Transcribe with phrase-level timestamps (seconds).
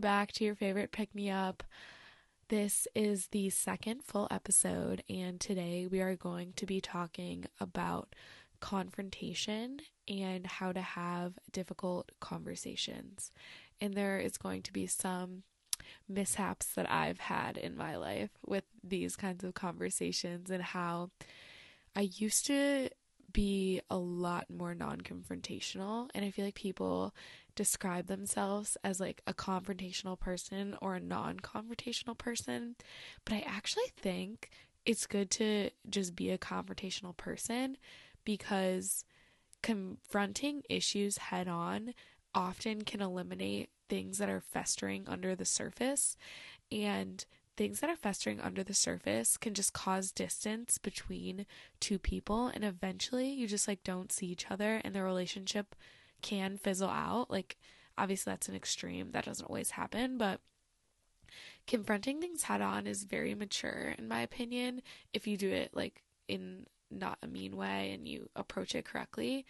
[0.00, 1.62] back to your favorite pick me up.
[2.48, 8.14] This is the second full episode, and today we are going to be talking about
[8.60, 13.30] confrontation and how to have difficult conversations.
[13.80, 15.42] And there is going to be some
[16.08, 21.10] mishaps that I've had in my life with these kinds of conversations and how
[21.94, 22.88] I used to
[23.32, 26.08] be a lot more non confrontational.
[26.14, 27.14] And I feel like people
[27.54, 32.76] describe themselves as like a confrontational person or a non confrontational person.
[33.24, 34.50] But I actually think
[34.84, 37.76] it's good to just be a confrontational person
[38.24, 39.04] because
[39.62, 41.94] confronting issues head on
[42.34, 46.16] often can eliminate things that are festering under the surface.
[46.72, 47.24] And
[47.56, 51.44] things that are festering under the surface can just cause distance between
[51.78, 55.74] two people and eventually you just like don't see each other and the relationship
[56.20, 57.56] can fizzle out like
[57.98, 60.40] obviously that's an extreme that doesn't always happen but
[61.66, 64.82] confronting things head on is very mature in my opinion.
[65.12, 69.46] If you do it like in not a mean way and you approach it correctly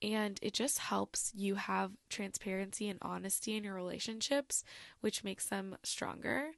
[0.00, 4.64] and it just helps you have transparency and honesty in your relationships
[5.00, 6.50] which makes them stronger.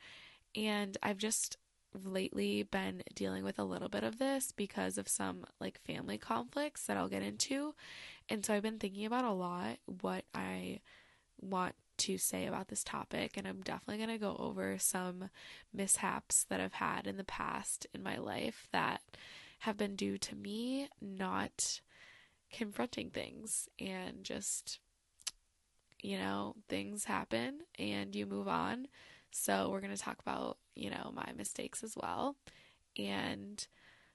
[0.55, 1.57] And I've just
[2.03, 6.87] lately been dealing with a little bit of this because of some like family conflicts
[6.87, 7.75] that I'll get into.
[8.29, 10.81] And so I've been thinking about a lot what I
[11.41, 15.31] want to say about this topic and I'm definitely going to go over some
[15.73, 19.01] mishaps that I've had in the past in my life that
[19.61, 21.81] have been due to me not
[22.51, 24.81] confronting things and just
[26.05, 28.89] you know, things happen and you move on.
[29.37, 32.37] So, we're going to talk about, you know, my mistakes as well.
[32.97, 33.67] And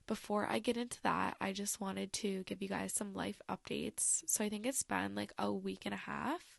[0.07, 4.23] before I get into that, I just wanted to give you guys some life updates.
[4.27, 6.57] So, I think it's been like a week and a half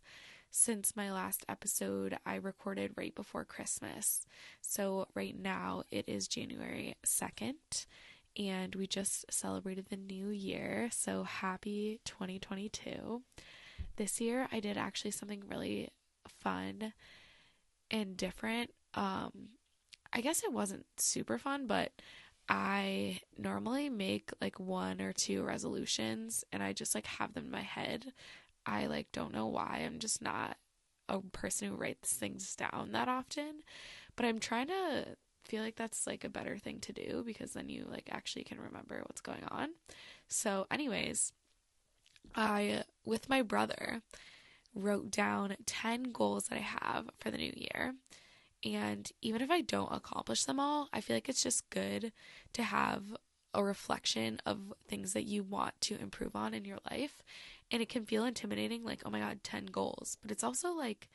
[0.51, 4.27] since my last episode I recorded right before Christmas.
[4.61, 7.87] So, right now it is January 2nd,
[8.39, 10.91] and we just celebrated the new year.
[10.93, 13.23] So, happy 2022.
[13.97, 15.89] This year I did actually something really
[16.29, 16.93] fun
[17.91, 18.71] and different.
[18.95, 19.51] Um,
[20.13, 21.93] I guess it wasn't super fun, but
[22.49, 27.51] I normally make like one or two resolutions and I just like have them in
[27.51, 28.13] my head.
[28.67, 29.83] I like don't know why.
[29.85, 30.57] I'm just not
[31.09, 33.63] a person who writes things down that often,
[34.17, 37.69] but I'm trying to feel like that's like a better thing to do because then
[37.69, 39.71] you like actually can remember what's going on.
[40.29, 41.33] So, anyways,
[42.35, 44.03] I with my brother
[44.75, 47.95] wrote down 10 goals that I have for the new year.
[48.65, 52.13] And even if I don't accomplish them all, I feel like it's just good
[52.53, 53.03] to have
[53.53, 57.23] a reflection of things that you want to improve on in your life.
[57.71, 60.19] And it can feel intimidating, like, oh my God, 10 goals.
[60.23, 61.09] But it's also like,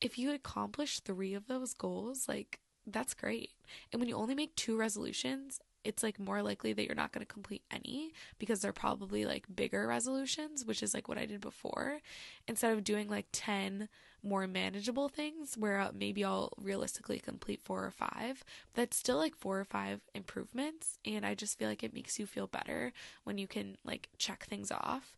[0.00, 3.50] if you accomplish three of those goals, like, that's great.
[3.92, 7.24] And when you only make two resolutions, it's like more likely that you're not going
[7.24, 11.40] to complete any because they're probably like bigger resolutions, which is like what I did
[11.40, 12.00] before.
[12.46, 13.88] Instead of doing like 10
[14.22, 19.34] more manageable things where uh, maybe I'll realistically complete four or five, that's still like
[19.34, 20.98] four or five improvements.
[21.04, 22.92] And I just feel like it makes you feel better
[23.24, 25.16] when you can like check things off.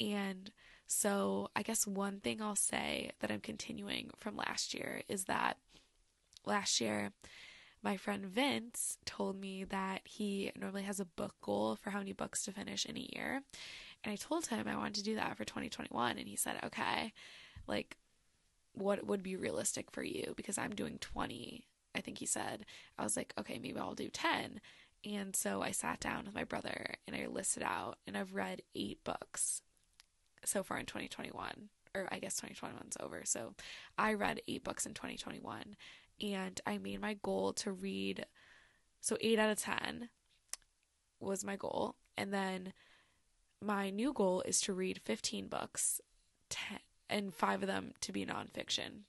[0.00, 0.52] And
[0.86, 5.56] so I guess one thing I'll say that I'm continuing from last year is that
[6.46, 7.12] last year,
[7.84, 12.12] my friend Vince told me that he normally has a book goal for how many
[12.12, 13.42] books to finish in a year.
[14.02, 16.16] And I told him I wanted to do that for 2021.
[16.16, 17.12] And he said, okay,
[17.66, 17.98] like,
[18.72, 20.32] what would be realistic for you?
[20.34, 22.64] Because I'm doing 20, I think he said.
[22.98, 24.60] I was like, okay, maybe I'll do 10.
[25.04, 28.62] And so I sat down with my brother and I listed out, and I've read
[28.74, 29.60] eight books
[30.46, 33.22] so far in 2021 or I guess 2021's over.
[33.24, 33.54] So
[33.96, 35.76] I read eight books in 2021
[36.20, 38.26] and I made my goal to read
[39.00, 40.08] so 8 out of 10
[41.20, 42.72] was my goal and then
[43.60, 46.00] my new goal is to read 15 books
[46.50, 46.78] 10,
[47.08, 49.04] and 5 of them to be nonfiction.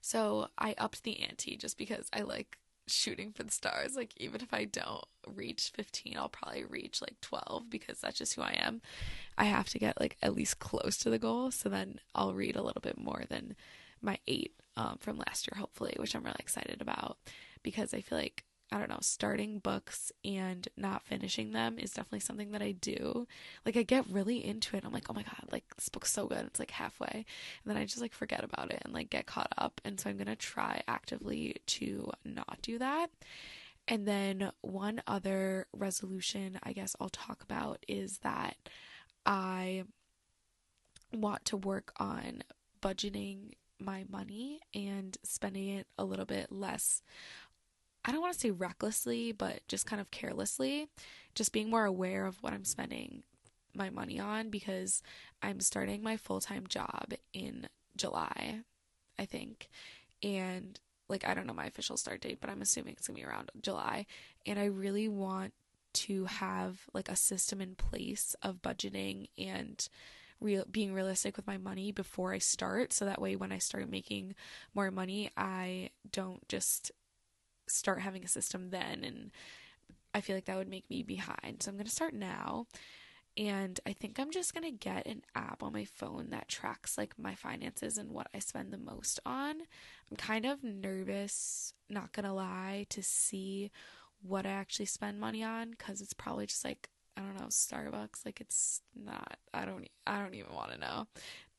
[0.00, 3.96] So I upped the ante just because I like shooting for the stars.
[3.96, 8.34] Like even if I don't reach 15, I'll probably reach like 12 because that's just
[8.34, 8.82] who I am.
[9.38, 12.56] I have to get like at least close to the goal so then I'll read
[12.56, 13.56] a little bit more than
[14.02, 17.18] my 8 um, from last year, hopefully, which I'm really excited about
[17.62, 22.20] because I feel like, I don't know, starting books and not finishing them is definitely
[22.20, 23.26] something that I do.
[23.66, 24.84] Like, I get really into it.
[24.84, 26.46] I'm like, oh my God, like, this book's so good.
[26.46, 27.10] It's like halfway.
[27.12, 27.24] And
[27.66, 29.80] then I just like forget about it and like get caught up.
[29.84, 33.08] And so I'm going to try actively to not do that.
[33.88, 38.56] And then one other resolution I guess I'll talk about is that
[39.26, 39.82] I
[41.12, 42.42] want to work on
[42.80, 47.02] budgeting my money and spending it a little bit less.
[48.04, 50.88] I don't want to say recklessly, but just kind of carelessly,
[51.34, 53.22] just being more aware of what I'm spending
[53.74, 55.02] my money on because
[55.42, 58.60] I'm starting my full-time job in July,
[59.18, 59.68] I think.
[60.22, 60.78] And
[61.08, 63.50] like I don't know my official start date, but I'm assuming it's to be around
[63.60, 64.06] July,
[64.46, 65.52] and I really want
[65.92, 69.86] to have like a system in place of budgeting and
[70.40, 73.90] real being realistic with my money before I start so that way when I start
[73.90, 74.34] making
[74.74, 76.92] more money I don't just
[77.68, 79.30] start having a system then and
[80.14, 81.62] I feel like that would make me behind.
[81.62, 82.66] So I'm going to start now.
[83.36, 86.98] And I think I'm just going to get an app on my phone that tracks
[86.98, 89.60] like my finances and what I spend the most on.
[90.10, 93.70] I'm kind of nervous, not going to lie, to see
[94.22, 98.24] what I actually spend money on cuz it's probably just like I don't know, Starbucks,
[98.24, 101.06] like it's not I don't I don't even want to know.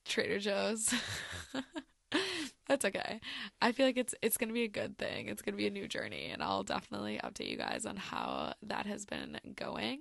[0.06, 0.94] Trader Joe's.
[2.68, 3.20] That's okay.
[3.62, 5.28] I feel like it's it's to be a good thing.
[5.28, 8.86] It's to be a new journey and I'll definitely update you guys on how that
[8.86, 10.00] has been going.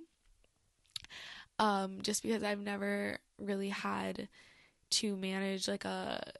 [1.59, 4.29] Um just because I've never really had
[4.91, 6.31] to manage like a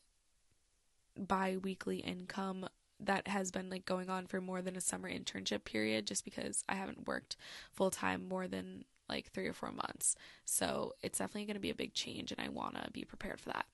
[1.17, 2.67] bi-weekly income
[2.99, 6.63] that has been like going on for more than a summer internship period just because
[6.69, 7.35] I haven't worked
[7.71, 10.15] full time more than like 3 or 4 months.
[10.45, 13.39] So, it's definitely going to be a big change and I want to be prepared
[13.39, 13.65] for that.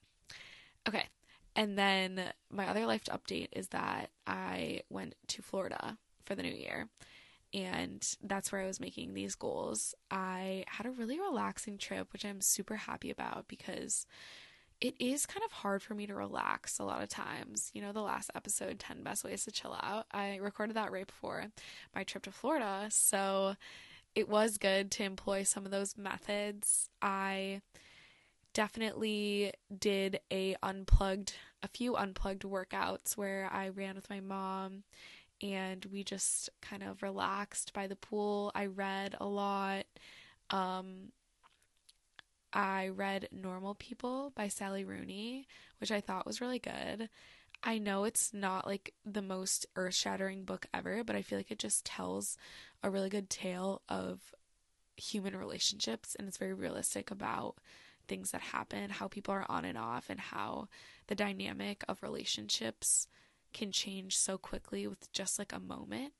[0.86, 1.04] Okay.
[1.56, 2.20] And then
[2.50, 6.88] my other life update is that I went to Florida for the new year.
[7.54, 9.94] And that's where I was making these goals.
[10.10, 14.06] I had a really relaxing trip, which I'm super happy about because
[14.80, 17.70] it is kind of hard for me to relax a lot of times.
[17.72, 21.06] You know, the last episode, 10 Best Ways to Chill Out, I recorded that right
[21.06, 21.46] before
[21.94, 22.86] my trip to Florida.
[22.90, 23.56] So
[24.18, 26.90] it was good to employ some of those methods.
[27.00, 27.60] I
[28.52, 34.82] definitely did a unplugged a few unplugged workouts where I ran with my mom
[35.40, 38.50] and we just kind of relaxed by the pool.
[38.56, 39.86] I read a lot.
[40.50, 41.12] Um,
[42.52, 45.46] I read Normal People by Sally Rooney,
[45.78, 47.08] which I thought was really good.
[47.62, 51.50] I know it's not like the most earth shattering book ever, but I feel like
[51.50, 52.36] it just tells
[52.82, 54.34] a really good tale of
[54.96, 57.56] human relationships and it's very realistic about
[58.06, 60.68] things that happen, how people are on and off, and how
[61.08, 63.06] the dynamic of relationships
[63.52, 66.12] can change so quickly with just like a moment.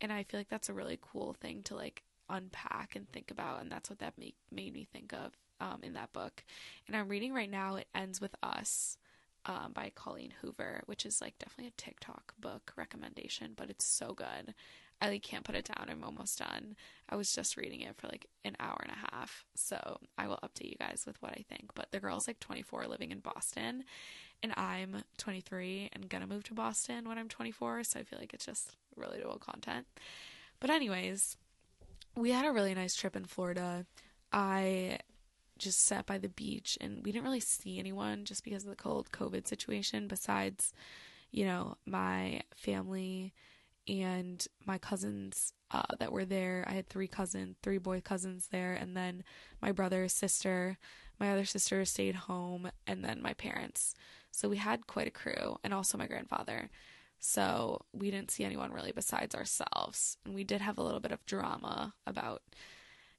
[0.00, 3.60] And I feel like that's a really cool thing to like unpack and think about.
[3.60, 6.44] And that's what that make, made me think of um, in that book.
[6.86, 8.98] And I'm reading right now, It Ends With Us
[9.46, 14.12] um, by Colleen Hoover, which is like definitely a TikTok book recommendation, but it's so
[14.12, 14.54] good.
[15.00, 15.88] I like can't put it down.
[15.88, 16.74] I'm almost done.
[17.08, 19.44] I was just reading it for like an hour and a half.
[19.54, 21.74] So I will update you guys with what I think.
[21.74, 23.84] But the girl's like 24 living in Boston
[24.42, 27.84] and I'm 23 and gonna move to Boston when I'm 24.
[27.84, 29.86] So I feel like it's just really relatable content.
[30.60, 31.36] But anyways,
[32.16, 33.84] we had a really nice trip in Florida.
[34.32, 34.98] I
[35.58, 38.76] just sat by the beach and we didn't really see anyone just because of the
[38.76, 40.72] cold COVID situation besides,
[41.30, 43.32] you know, my family
[43.88, 46.64] and my cousins uh, that were there.
[46.68, 49.24] I had three cousins, three boy cousins there, and then
[49.60, 50.78] my brother, sister,
[51.18, 53.94] my other sister stayed home, and then my parents.
[54.30, 56.70] So we had quite a crew, and also my grandfather.
[57.18, 60.18] So we didn't see anyone really besides ourselves.
[60.24, 62.42] And we did have a little bit of drama about,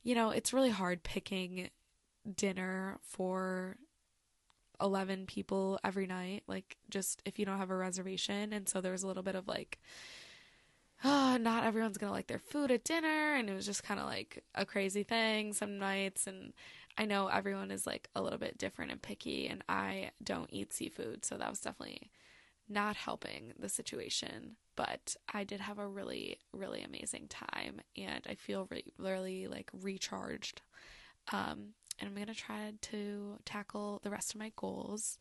[0.04, 1.70] you know, it's really hard picking
[2.36, 3.78] dinner for
[4.82, 8.54] 11 people every night, like just if you don't have a reservation.
[8.54, 9.80] And so there was a little bit of like,
[11.04, 14.06] oh, not everyone's gonna like their food at dinner, and it was just kind of
[14.06, 16.28] like a crazy thing some nights.
[16.28, 16.54] And
[16.98, 20.74] I know everyone is like a little bit different and picky, and I don't eat
[20.74, 22.12] seafood, so that was definitely
[22.70, 24.58] not helping the situation.
[24.76, 29.70] But I did have a really, really amazing time, and I feel really, really like
[29.74, 30.62] recharged.
[31.32, 35.18] Um, and I'm gonna try to tackle the rest of my goals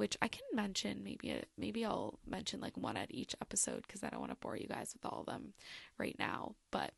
[0.00, 1.02] which I can mention.
[1.04, 4.56] Maybe maybe I'll mention like one at each episode because I don't want to bore
[4.56, 5.52] you guys with all of them
[5.98, 6.54] right now.
[6.70, 6.94] But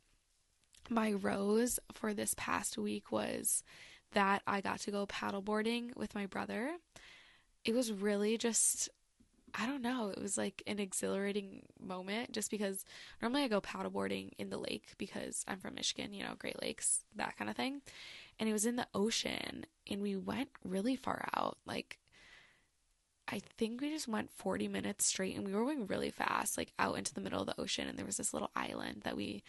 [0.89, 3.65] my rose for this past week was
[4.13, 6.77] that I got to go paddleboarding with my brother.
[7.65, 8.89] It was really just
[9.53, 12.85] I don't know, it was like an exhilarating moment just because
[13.21, 17.05] normally I go paddleboarding in the lake because I'm from Michigan, you know, Great Lakes,
[17.17, 17.83] that kind of thing.
[18.39, 21.59] And it was in the ocean and we went really far out.
[21.67, 21.99] Like
[23.29, 26.73] I think we just went 40 minutes straight and we were going really fast, like
[26.79, 27.89] out into the middle of the ocean.
[27.89, 29.43] And there was this little island that we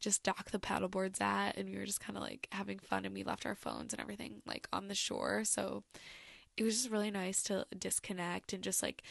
[0.00, 1.56] just docked the paddleboards at.
[1.56, 3.04] And we were just kind of like having fun.
[3.04, 5.44] And we left our phones and everything like on the shore.
[5.44, 5.84] So
[6.56, 9.02] it was just really nice to disconnect and just like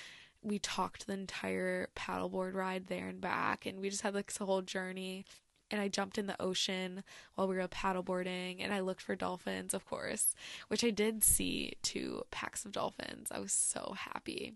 [0.42, 4.38] we talked the entire paddleboard ride there and back, and we just had like this
[4.38, 5.26] whole journey.
[5.70, 7.04] And I jumped in the ocean
[7.36, 10.34] while we were paddleboarding, and I looked for dolphins, of course,
[10.70, 13.30] which I did see two packs of dolphins.
[13.32, 14.54] I was so happy,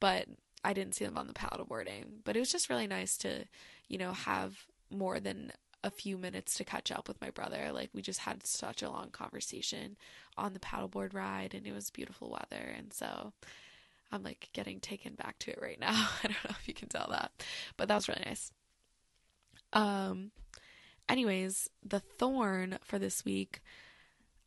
[0.00, 0.26] but
[0.64, 2.22] I didn't see them on the paddleboarding.
[2.24, 3.44] But it was just really nice to,
[3.88, 5.52] you know, have more than
[5.82, 7.70] a few minutes to catch up with my brother.
[7.72, 9.96] Like we just had such a long conversation
[10.36, 13.32] on the paddleboard ride and it was beautiful weather and so
[14.12, 16.08] I'm like getting taken back to it right now.
[16.22, 17.30] I don't know if you can tell that.
[17.76, 18.52] But that was really nice.
[19.72, 20.32] Um
[21.08, 23.60] anyways, the thorn for this week,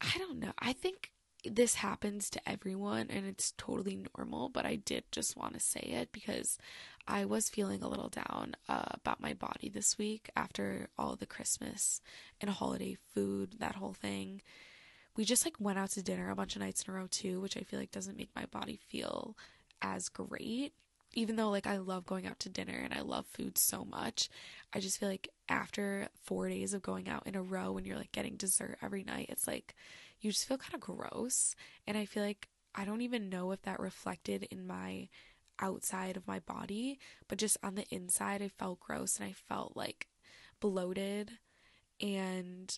[0.01, 0.53] I don't know.
[0.59, 1.11] I think
[1.45, 5.81] this happens to everyone and it's totally normal, but I did just want to say
[5.81, 6.57] it because
[7.05, 11.25] I was feeling a little down uh, about my body this week after all the
[11.25, 11.99] Christmas
[12.39, 14.41] and holiday food, that whole thing.
[15.17, 17.41] We just like went out to dinner a bunch of nights in a row too,
[17.41, 19.35] which I feel like doesn't make my body feel
[19.81, 20.73] as great.
[21.13, 24.29] Even though like I love going out to dinner and I love food so much,
[24.73, 27.97] I just feel like after 4 days of going out in a row and you're
[27.97, 29.75] like getting dessert every night, it's like
[30.21, 31.55] you just feel kind of gross
[31.85, 35.09] and I feel like I don't even know if that reflected in my
[35.59, 39.77] outside of my body, but just on the inside, I felt gross and I felt
[39.77, 40.07] like
[40.59, 41.33] bloated.
[42.01, 42.75] And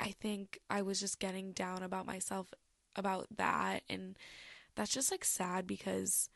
[0.00, 2.54] I think I was just getting down about myself
[2.94, 3.82] about that.
[3.88, 4.16] And
[4.76, 6.30] that's just like sad because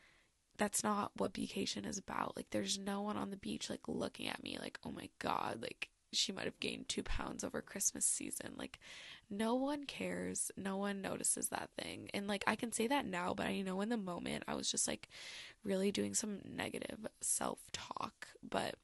[0.63, 2.37] that's not what vacation is about.
[2.37, 5.59] Like, there's no one on the beach like looking at me like, oh my God,
[5.61, 8.53] like she might have gained two pounds over Christmas season.
[8.57, 8.79] Like,
[9.29, 10.53] no one cares.
[10.57, 12.11] No one notices that thing.
[12.15, 14.71] And like I can say that now, but I know in the moment I was
[14.71, 15.09] just like
[15.65, 18.29] really doing some negative self talk.
[18.49, 18.77] But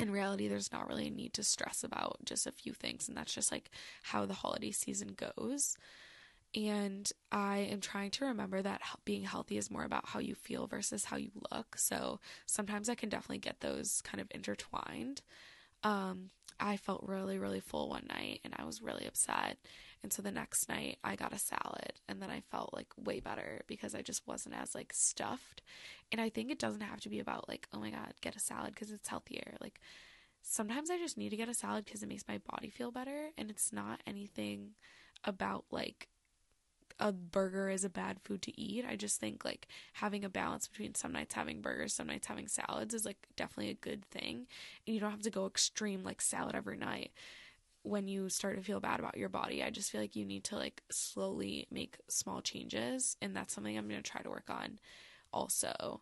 [0.00, 3.06] in reality, there's not really a need to stress about just a few things.
[3.06, 3.70] And that's just like
[4.02, 5.76] how the holiday season goes.
[6.56, 10.66] And I am trying to remember that being healthy is more about how you feel
[10.66, 11.76] versus how you look.
[11.76, 15.20] So sometimes I can definitely get those kind of intertwined.
[15.84, 19.58] Um, I felt really, really full one night and I was really upset.
[20.02, 23.20] And so the next night I got a salad and then I felt like way
[23.20, 25.60] better because I just wasn't as like stuffed.
[26.10, 28.40] And I think it doesn't have to be about like, oh my God, get a
[28.40, 29.56] salad because it's healthier.
[29.60, 29.78] Like
[30.40, 33.28] sometimes I just need to get a salad because it makes my body feel better.
[33.36, 34.70] And it's not anything
[35.22, 36.08] about like
[36.98, 38.84] a burger is a bad food to eat.
[38.88, 42.48] I just think like having a balance between some nights having burgers, some nights having
[42.48, 44.46] salads is like definitely a good thing.
[44.86, 47.12] And you don't have to go extreme like salad every night
[47.82, 49.62] when you start to feel bad about your body.
[49.62, 53.16] I just feel like you need to like slowly make small changes.
[53.20, 54.78] And that's something I'm going to try to work on
[55.32, 56.00] also.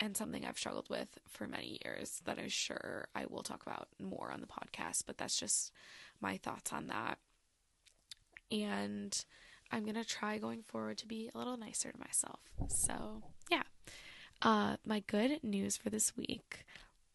[0.00, 3.88] And something I've struggled with for many years that I'm sure I will talk about
[4.00, 5.02] more on the podcast.
[5.06, 5.72] But that's just
[6.20, 7.18] my thoughts on that.
[8.52, 9.24] And
[9.70, 12.40] I'm going to try going forward to be a little nicer to myself.
[12.68, 13.62] So, yeah.
[14.40, 16.64] Uh, my good news for this week.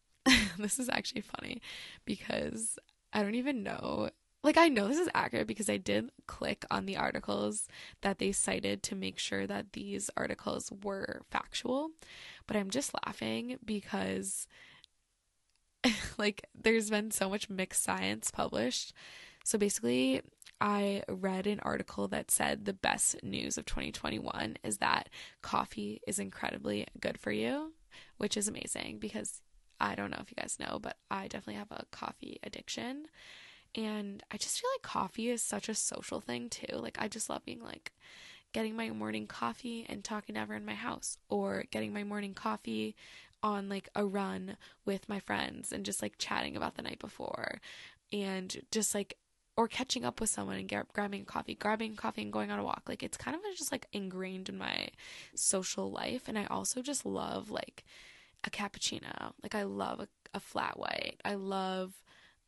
[0.58, 1.60] this is actually funny
[2.04, 2.78] because
[3.12, 4.10] I don't even know.
[4.42, 7.66] Like, I know this is accurate because I did click on the articles
[8.02, 11.90] that they cited to make sure that these articles were factual.
[12.46, 14.46] But I'm just laughing because,
[16.18, 18.92] like, there's been so much mixed science published.
[19.44, 20.20] So basically,
[20.64, 25.10] I read an article that said the best news of 2021 is that
[25.42, 27.74] coffee is incredibly good for you,
[28.16, 29.42] which is amazing because
[29.78, 33.08] I don't know if you guys know, but I definitely have a coffee addiction.
[33.74, 36.76] And I just feel like coffee is such a social thing too.
[36.76, 37.92] Like, I just love being like,
[38.54, 42.32] getting my morning coffee and talking to everyone in my house, or getting my morning
[42.32, 42.96] coffee
[43.42, 44.56] on like a run
[44.86, 47.60] with my friends and just like chatting about the night before
[48.14, 49.18] and just like
[49.56, 52.64] or catching up with someone and get, grabbing coffee, grabbing coffee and going on a
[52.64, 52.82] walk.
[52.88, 54.88] Like it's kind of just like ingrained in my
[55.34, 56.22] social life.
[56.26, 57.84] And I also just love like
[58.42, 59.32] a cappuccino.
[59.42, 61.20] Like I love a, a flat white.
[61.24, 61.92] I love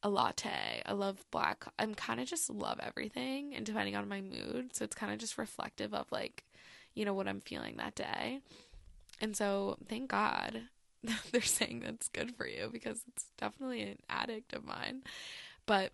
[0.02, 0.82] a latte.
[0.84, 1.64] I love black.
[1.78, 4.70] I'm kind of just love everything and depending on my mood.
[4.74, 6.44] So it's kind of just reflective of like,
[6.94, 8.40] you know, what I'm feeling that day.
[9.20, 10.62] And so thank God
[11.32, 15.02] they're saying that's good for you because it's definitely an addict of mine.
[15.66, 15.92] But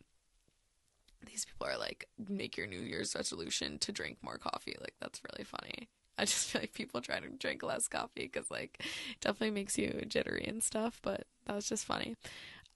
[1.27, 4.77] these people are like, make your New Year's resolution to drink more coffee.
[4.81, 5.89] Like, that's really funny.
[6.19, 8.83] I just feel like people try to drink less coffee because, like,
[9.21, 12.17] definitely makes you jittery and stuff, but that was just funny.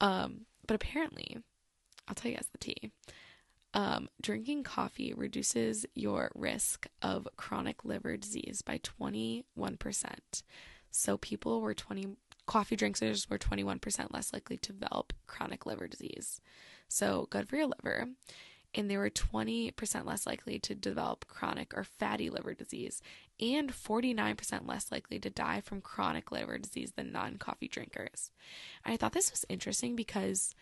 [0.00, 1.38] Um, but apparently,
[2.08, 2.90] I'll tell you guys the tea.
[3.74, 9.44] Um, drinking coffee reduces your risk of chronic liver disease by 21%.
[10.90, 16.40] So people were 20 coffee drinkers were 21% less likely to develop chronic liver disease.
[16.88, 18.08] So good for your liver.
[18.74, 23.00] and they were 20% less likely to develop chronic or fatty liver disease
[23.40, 28.30] and 49% less likely to die from chronic liver disease than non coffee drinkers.
[28.84, 30.54] And I thought this was interesting because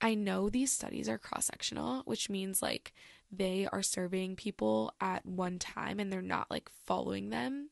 [0.00, 2.92] I know these studies are cross sectional, which means like
[3.30, 7.70] they are serving people at one time and they're not like following them.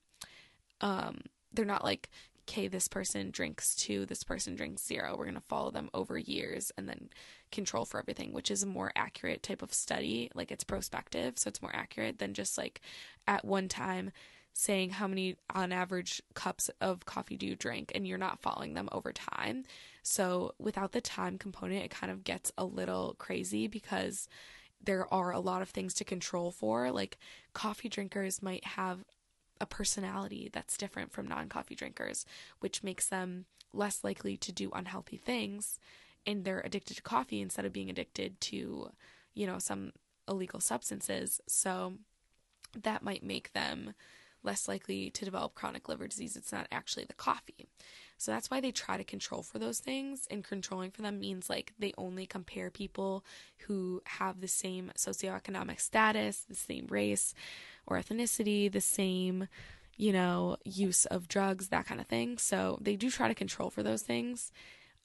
[0.81, 2.09] Um, they're not like
[2.49, 5.15] okay, this person drinks two, this person drinks zero.
[5.17, 7.09] We're going to follow them over years and then
[7.51, 10.31] control for everything, which is a more accurate type of study.
[10.35, 12.81] Like it's prospective, so it's more accurate than just like
[13.27, 14.11] at one time
[14.55, 18.75] saying how many on average cups of coffee do you drink and you're not following
[18.75, 19.65] them over time.
[20.03, 24.29] So without the time component, it kind of gets a little crazy because
[24.85, 26.91] there are a lot of things to control for.
[26.91, 27.19] Like
[27.55, 29.05] coffee drinkers might have
[29.63, 32.27] a personality that's different from non coffee drinkers,
[32.59, 35.79] which makes them less likely to do unhealthy things
[36.27, 38.91] and they're addicted to coffee instead of being addicted to,
[39.35, 39.93] you know, some
[40.29, 41.41] illegal substances.
[41.47, 41.95] So
[42.81, 43.95] that might make them
[44.43, 46.37] less likely to develop chronic liver disease.
[46.37, 47.67] It's not actually the coffee.
[48.23, 50.29] So that's why they try to control for those things.
[50.31, 53.25] And controlling for them means like they only compare people
[53.67, 57.35] who have the same socioeconomic status, the same race
[57.85, 59.49] or ethnicity, the same,
[59.97, 62.39] you know, use of drugs, that kind of thing.
[62.39, 64.53] So they do try to control for those things.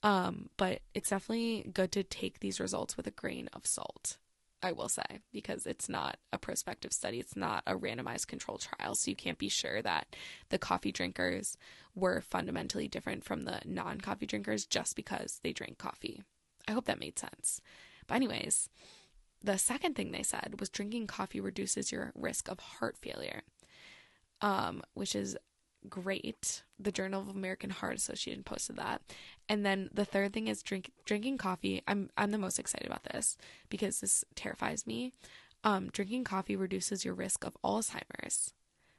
[0.03, 4.17] Um, but it's definitely good to take these results with a grain of salt.
[4.63, 8.95] I will say, because it's not a prospective study, it's not a randomized control trial,
[8.95, 10.15] so you can't be sure that
[10.49, 11.57] the coffee drinkers
[11.93, 16.23] were fundamentally different from the non coffee drinkers just because they drank coffee.
[16.67, 17.61] I hope that made sense.
[18.07, 18.69] But, anyways,
[19.43, 23.43] the second thing they said was drinking coffee reduces your risk of heart failure,
[24.41, 25.37] um, which is
[25.89, 26.63] great.
[26.79, 29.01] The Journal of American Heart Association posted that.
[29.49, 31.81] And then the third thing is drink drinking coffee.
[31.87, 33.37] I'm I'm the most excited about this
[33.69, 35.13] because this terrifies me.
[35.63, 38.53] Um, drinking coffee reduces your risk of Alzheimer's,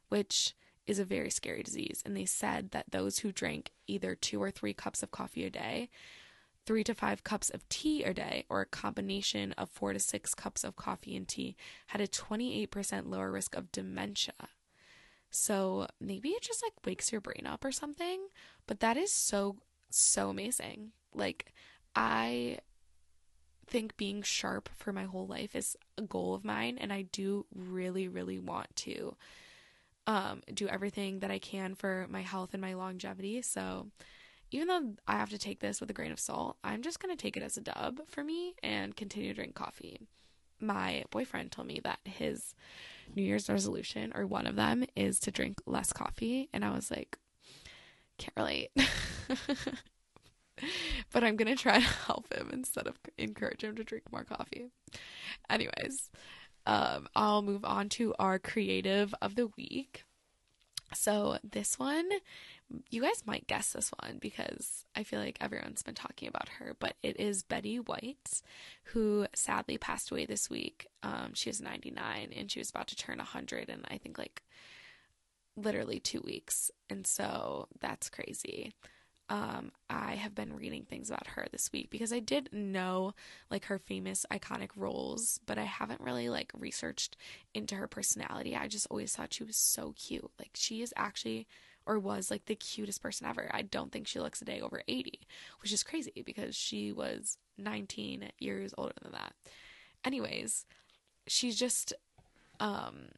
[0.08, 0.54] which
[0.86, 2.02] is a very scary disease.
[2.04, 5.50] And they said that those who drank either two or three cups of coffee a
[5.50, 5.90] day,
[6.64, 10.34] three to five cups of tea a day, or a combination of four to six
[10.34, 11.56] cups of coffee and tea
[11.88, 14.48] had a 28% lower risk of dementia.
[15.30, 18.28] So maybe it just like wakes your brain up or something.
[18.66, 19.56] But that is so,
[19.90, 20.92] so amazing.
[21.14, 21.52] Like,
[21.94, 22.58] I
[23.66, 26.78] think being sharp for my whole life is a goal of mine.
[26.80, 29.16] And I do really, really want to
[30.06, 33.42] um, do everything that I can for my health and my longevity.
[33.42, 33.88] So
[34.50, 37.14] even though I have to take this with a grain of salt, I'm just going
[37.14, 40.00] to take it as a dub for me and continue to drink coffee.
[40.60, 42.54] My boyfriend told me that his
[43.14, 46.48] New Year's resolution, or one of them, is to drink less coffee.
[46.52, 47.18] And I was like,
[48.18, 48.70] can't relate.
[51.12, 54.24] but I'm going to try to help him instead of encourage him to drink more
[54.24, 54.66] coffee.
[55.48, 56.10] Anyways,
[56.66, 60.04] um, I'll move on to our creative of the week.
[60.94, 62.08] So this one
[62.90, 66.76] you guys might guess this one because I feel like everyone's been talking about her,
[66.78, 68.42] but it is Betty White,
[68.84, 70.86] who sadly passed away this week.
[71.02, 74.42] Um, she was 99 and she was about to turn 100 in, I think, like
[75.56, 76.70] literally two weeks.
[76.90, 78.74] And so that's crazy.
[79.30, 83.12] Um, I have been reading things about her this week because I did know
[83.50, 87.16] like her famous iconic roles, but I haven't really like researched
[87.52, 88.56] into her personality.
[88.56, 90.30] I just always thought she was so cute.
[90.38, 91.46] Like she is actually
[91.88, 93.50] or was like the cutest person ever.
[93.50, 95.20] I don't think she looks a day over 80,
[95.62, 99.32] which is crazy because she was 19 years older than that.
[100.04, 100.66] Anyways,
[101.26, 101.94] she's just
[102.60, 103.08] um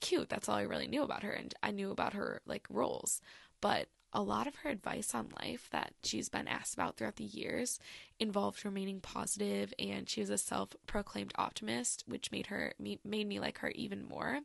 [0.00, 0.28] cute.
[0.28, 3.20] That's all I really knew about her and I knew about her like roles.
[3.60, 7.24] But a lot of her advice on life that she's been asked about throughout the
[7.24, 7.78] years
[8.18, 13.58] involved remaining positive and she was a self-proclaimed optimist which made her made me like
[13.58, 14.40] her even more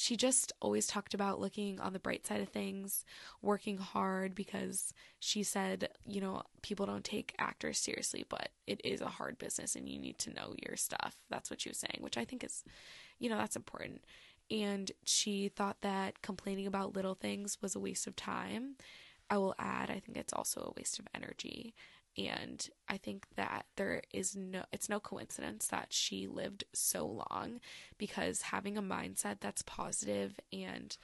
[0.00, 3.04] she just always talked about looking on the bright side of things,
[3.42, 9.00] working hard because she said, you know, people don't take actors seriously, but it is
[9.00, 11.16] a hard business and you need to know your stuff.
[11.30, 12.62] That's what she was saying, which I think is,
[13.18, 14.02] you know, that's important.
[14.52, 18.76] And she thought that complaining about little things was a waste of time.
[19.28, 21.74] I will add, I think it's also a waste of energy.
[22.18, 27.60] And I think that there is no, it's no coincidence that she lived so long
[27.96, 30.96] because having a mindset that's positive and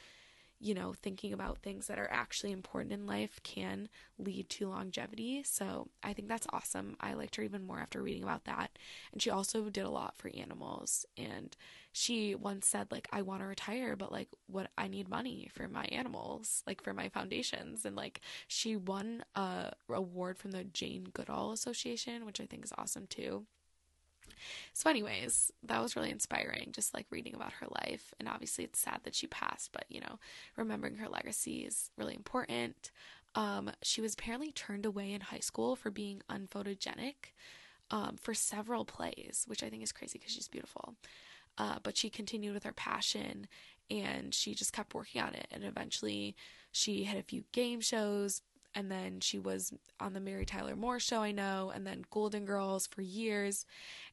[0.65, 3.87] you know, thinking about things that are actually important in life can
[4.19, 5.43] lead to longevity.
[5.45, 6.97] So I think that's awesome.
[7.03, 8.79] I liked her even more after reading about that.
[9.13, 11.05] And she also did a lot for animals.
[11.19, 11.55] And
[11.93, 15.69] she once said, like, I want to retire, but like, what I need money for
[15.69, 17.85] my animals, like for my foundations.
[17.85, 22.73] And like, she won a award from the Jane Goodall Association, which I think is
[22.79, 23.45] awesome too.
[24.73, 28.15] So, anyways, that was really inspiring, just like reading about her life.
[28.19, 30.19] And obviously, it's sad that she passed, but you know,
[30.57, 32.91] remembering her legacy is really important.
[33.35, 37.33] Um, she was apparently turned away in high school for being unphotogenic
[37.91, 40.95] um, for several plays, which I think is crazy because she's beautiful.
[41.57, 43.47] Uh, but she continued with her passion
[43.91, 45.47] and she just kept working on it.
[45.51, 46.35] And eventually,
[46.73, 48.43] she had a few game shows,
[48.75, 52.45] and then she was on the Mary Tyler Moore show, I know, and then Golden
[52.45, 53.67] Girls for years.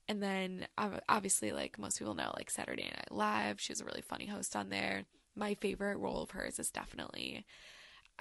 [0.08, 0.68] And then
[1.10, 4.56] obviously, like most people know, like Saturday Night Live, she was a really funny host
[4.56, 5.06] on there.
[5.36, 7.46] My favorite role of hers is definitely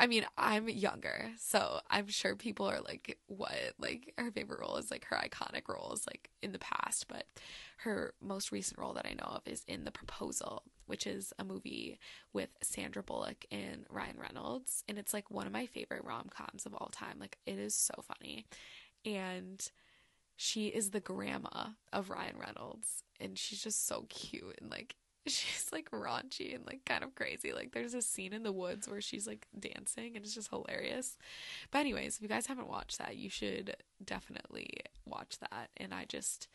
[0.00, 3.74] I mean, I'm younger, so I'm sure people are like, what?
[3.78, 7.26] Like, her favorite role is like her iconic roles, like in the past, but
[7.78, 11.44] her most recent role that I know of is in The Proposal, which is a
[11.44, 11.98] movie
[12.32, 14.84] with Sandra Bullock and Ryan Reynolds.
[14.88, 17.18] And it's like one of my favorite rom coms of all time.
[17.18, 18.44] Like, it is so funny.
[19.06, 19.66] And
[20.36, 25.68] she is the grandma of Ryan Reynolds, and she's just so cute and like she's
[25.70, 27.52] like raunchy and like kind of crazy.
[27.52, 31.18] Like there's a scene in the woods where she's like dancing and it's just hilarious.
[31.70, 34.70] But anyways, if you guys haven't watched that, you should definitely
[35.04, 35.68] watch that.
[35.76, 36.48] And I just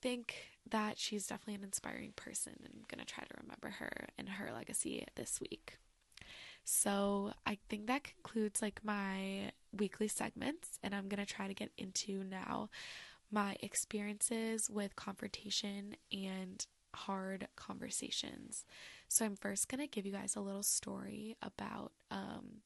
[0.00, 0.36] think
[0.70, 4.28] that she's definitely an inspiring person and I'm going to try to remember her and
[4.28, 5.78] her legacy this week.
[6.64, 11.54] So, I think that concludes like my weekly segments and I'm going to try to
[11.54, 12.70] get into now
[13.30, 18.64] my experiences with confrontation and hard conversations.
[19.08, 22.62] So I'm first going to give you guys a little story about um,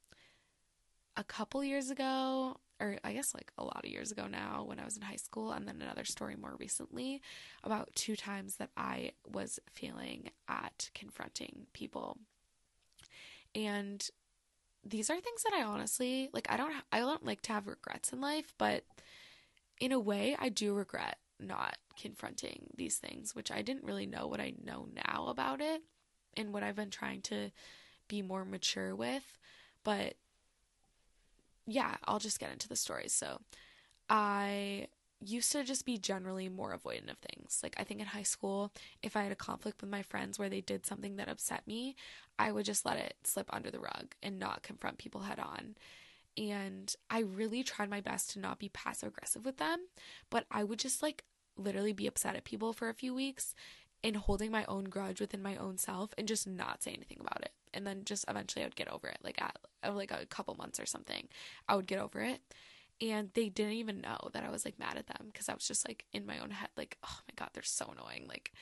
[1.16, 4.80] a couple years ago, or I guess like a lot of years ago now when
[4.80, 7.20] I was in high school, and then another story more recently
[7.62, 12.18] about two times that I was failing at confronting people.
[13.54, 14.06] And
[14.84, 18.12] these are things that I honestly like I don't I don't like to have regrets
[18.12, 18.84] in life, but
[19.80, 24.26] in a way I do regret not confronting these things, which I didn't really know
[24.26, 25.82] what I know now about it
[26.36, 27.50] and what I've been trying to
[28.08, 29.38] be more mature with.
[29.84, 30.14] But
[31.70, 33.12] yeah, I'll just get into the stories.
[33.12, 33.40] So
[34.08, 34.88] I
[35.20, 37.60] used to just be generally more avoidant of things.
[37.62, 40.48] Like I think in high school, if I had a conflict with my friends where
[40.48, 41.94] they did something that upset me,
[42.38, 45.76] I would just let it slip under the rug and not confront people head on.
[46.36, 49.86] And I really tried my best to not be passive aggressive with them,
[50.30, 51.24] but I would just like
[51.56, 53.54] literally be upset at people for a few weeks
[54.02, 57.42] and holding my own grudge within my own self and just not say anything about
[57.42, 57.52] it.
[57.72, 60.54] And then just eventually I would get over it, like at uh, like a couple
[60.54, 61.28] months or something.
[61.68, 62.40] I would get over it.
[63.00, 65.66] And they didn't even know that I was like mad at them because I was
[65.66, 68.26] just like in my own head, like, oh my God, they're so annoying.
[68.28, 68.52] Like,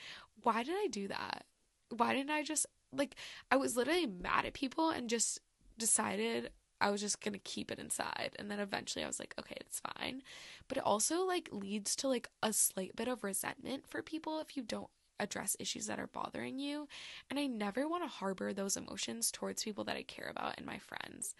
[0.43, 1.45] why did I do that?
[1.89, 3.15] Why didn't I just, like,
[3.51, 5.39] I was literally mad at people and just
[5.77, 8.35] decided I was just gonna keep it inside.
[8.39, 10.21] And then eventually I was like, okay, it's fine.
[10.67, 14.55] But it also like leads to like a slight bit of resentment for people if
[14.55, 16.87] you don't address issues that are bothering you.
[17.29, 20.65] And I never want to harbor those emotions towards people that I care about and
[20.65, 21.35] my friends.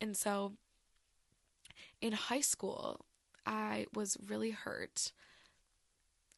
[0.00, 0.52] And so
[2.00, 3.04] in high school,
[3.46, 5.12] I was really hurt.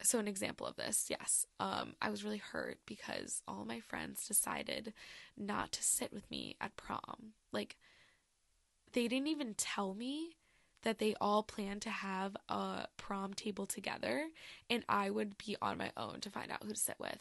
[0.02, 4.26] So an example of this, yes, um, I was really hurt because all my friends
[4.26, 4.92] decided
[5.36, 7.32] not to sit with me at prom.
[7.52, 7.76] Like
[8.92, 10.36] they didn't even tell me
[10.84, 14.28] that they all planned to have a prom table together
[14.70, 17.18] and I would be on my own to find out who to sit with.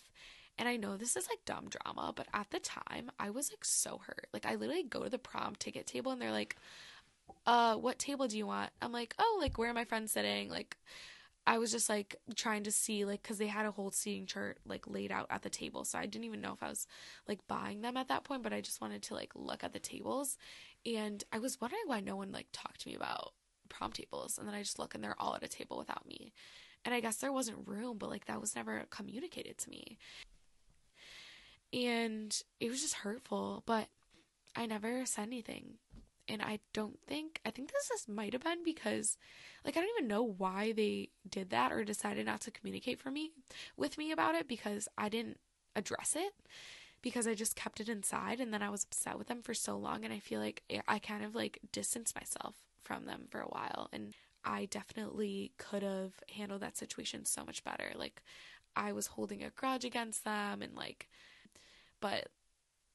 [0.57, 3.65] And I know this is like dumb drama, but at the time I was like
[3.65, 4.27] so hurt.
[4.33, 6.55] Like I literally go to the prom ticket table and they're like,
[7.45, 8.69] uh, what table do you want?
[8.81, 10.49] I'm like, oh, like where are my friends sitting?
[10.49, 10.77] Like
[11.45, 14.59] I was just like trying to see like cuz they had a whole seating chart
[14.65, 15.83] like laid out at the table.
[15.85, 16.87] So I didn't even know if I was
[17.27, 19.79] like buying them at that point, but I just wanted to like look at the
[19.79, 20.37] tables.
[20.85, 23.33] And I was wondering why no one like talked to me about
[23.73, 24.37] prom tables.
[24.37, 26.33] And then I just look and they're all at a table without me.
[26.85, 29.97] And I guess there wasn't room, but like that was never communicated to me.
[31.71, 33.87] And it was just hurtful, but
[34.55, 35.79] I never said anything
[36.27, 39.17] and I don't think I think this is might have been because
[39.65, 43.11] like I don't even know why they did that or decided not to communicate for
[43.11, 43.31] me
[43.77, 45.39] with me about it because I didn't
[45.75, 46.33] address it
[47.01, 49.77] because I just kept it inside and then I was upset with them for so
[49.77, 53.47] long and I feel like I kind of like distanced myself from them for a
[53.47, 54.13] while and
[54.45, 58.21] I definitely could have handled that situation so much better like
[58.75, 61.07] I was holding a grudge against them and like
[62.01, 62.27] but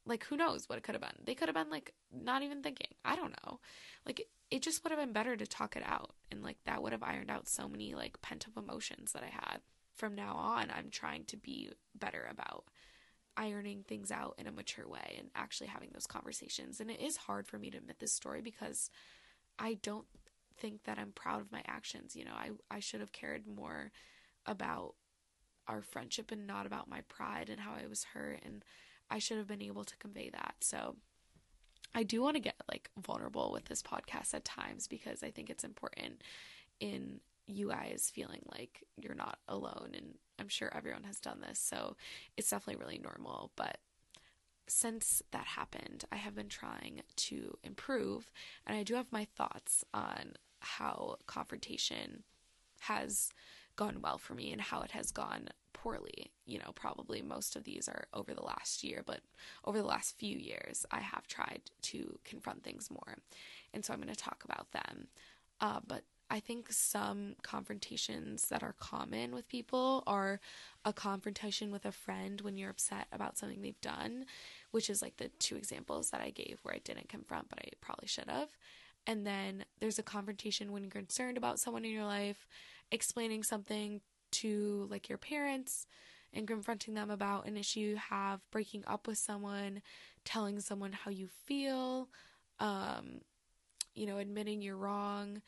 [0.08, 1.24] like, who knows what it could have been?
[1.24, 2.88] They could have been like not even thinking.
[3.04, 3.60] I don't know.
[4.06, 6.14] Like, it, it just would have been better to talk it out.
[6.30, 9.28] And like, that would have ironed out so many like pent up emotions that I
[9.28, 9.60] had.
[9.94, 12.64] From now on, I'm trying to be better about
[13.36, 16.80] ironing things out in a mature way and actually having those conversations.
[16.80, 18.90] And it is hard for me to admit this story because
[19.58, 20.06] I don't
[20.56, 22.16] think that I'm proud of my actions.
[22.16, 23.92] You know, I, I should have cared more
[24.46, 24.94] about
[25.66, 28.64] our friendship and not about my pride and how I was hurt and
[29.10, 30.56] I should have been able to convey that.
[30.60, 30.96] So
[31.94, 35.50] I do want to get like vulnerable with this podcast at times because I think
[35.50, 36.22] it's important
[36.80, 41.58] in you guys feeling like you're not alone and I'm sure everyone has done this.
[41.58, 41.96] So
[42.36, 43.78] it's definitely really normal, but
[44.68, 48.30] since that happened, I have been trying to improve
[48.66, 52.22] and I do have my thoughts on how confrontation
[52.80, 53.30] has
[53.76, 56.32] gone well for me and how it has gone poorly.
[56.44, 59.20] You know, probably most of these are over the last year, but
[59.64, 63.16] over the last few years, I have tried to confront things more.
[63.72, 65.08] And so I'm going to talk about them.
[65.60, 70.40] Uh, but I think some confrontations that are common with people are
[70.84, 74.26] a confrontation with a friend when you're upset about something they've done,
[74.70, 77.70] which is like the two examples that I gave where I didn't confront, but I
[77.80, 78.50] probably should have.
[79.06, 82.46] And then there's a confrontation when you're concerned about someone in your life,
[82.92, 85.86] explaining something to like your parents
[86.34, 89.80] and confronting them about an issue you have, breaking up with someone,
[90.26, 92.10] telling someone how you feel,
[92.60, 93.22] um,
[93.94, 95.40] you know, admitting you're wrong,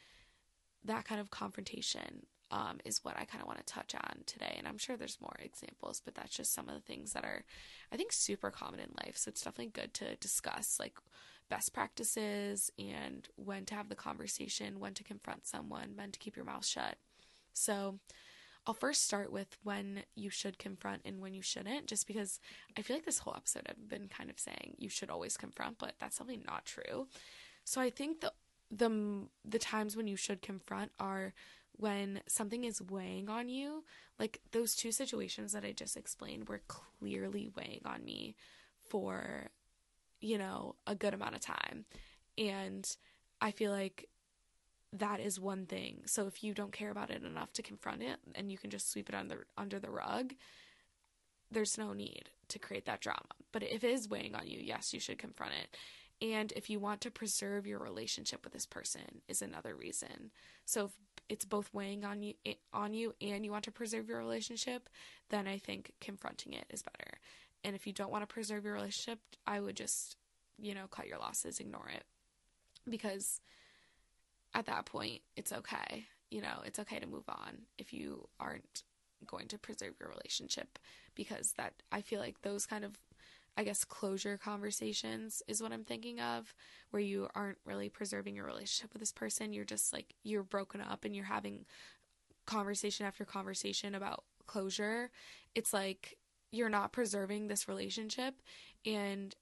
[0.85, 4.55] that kind of confrontation um, is what I kind of want to touch on today.
[4.59, 7.45] And I'm sure there's more examples, but that's just some of the things that are,
[7.93, 9.17] I think, super common in life.
[9.17, 10.99] So it's definitely good to discuss like
[11.49, 16.37] best practices and when to have the conversation, when to confront someone, when to keep
[16.37, 16.97] your mouth shut.
[17.53, 17.99] So
[18.67, 22.41] I'll first start with when you should confront and when you shouldn't, just because
[22.77, 25.79] I feel like this whole episode I've been kind of saying you should always confront,
[25.79, 27.09] but that's definitely not true.
[27.65, 28.33] So I think the
[28.71, 31.33] the the times when you should confront are
[31.77, 33.85] when something is weighing on you.
[34.19, 38.37] Like those two situations that i just explained were clearly weighing on me
[38.89, 39.49] for
[40.21, 41.85] you know a good amount of time.
[42.39, 42.89] And
[43.41, 44.09] i feel like
[44.93, 46.03] that is one thing.
[46.07, 48.91] So if you don't care about it enough to confront it and you can just
[48.91, 50.35] sweep it under under the rug
[51.53, 53.27] there's no need to create that drama.
[53.51, 55.77] But if it is weighing on you yes you should confront it
[56.23, 60.31] and if you want to preserve your relationship with this person is another reason.
[60.67, 60.91] So if
[61.29, 64.89] it's both weighing on you eh, on you and you want to preserve your relationship,
[65.31, 67.19] then I think confronting it is better.
[67.65, 70.17] And if you don't want to preserve your relationship, I would just,
[70.59, 72.05] you know, cut your losses, ignore it.
[72.89, 73.41] Because
[74.55, 76.07] at that point, it's okay.
[76.31, 78.83] You know, it's okay to move on if you aren't
[79.27, 80.79] going to preserve your relationship
[81.15, 82.93] because that I feel like those kind of
[83.57, 86.55] I guess, closure conversations is what I'm thinking of,
[86.91, 89.53] where you aren't really preserving your relationship with this person.
[89.53, 91.67] You're just like, you're broken up and you're having
[92.47, 95.11] conversation after conversation about closure.
[95.55, 96.17] It's like
[96.53, 98.35] you're not preserving this relationship
[98.87, 99.35] and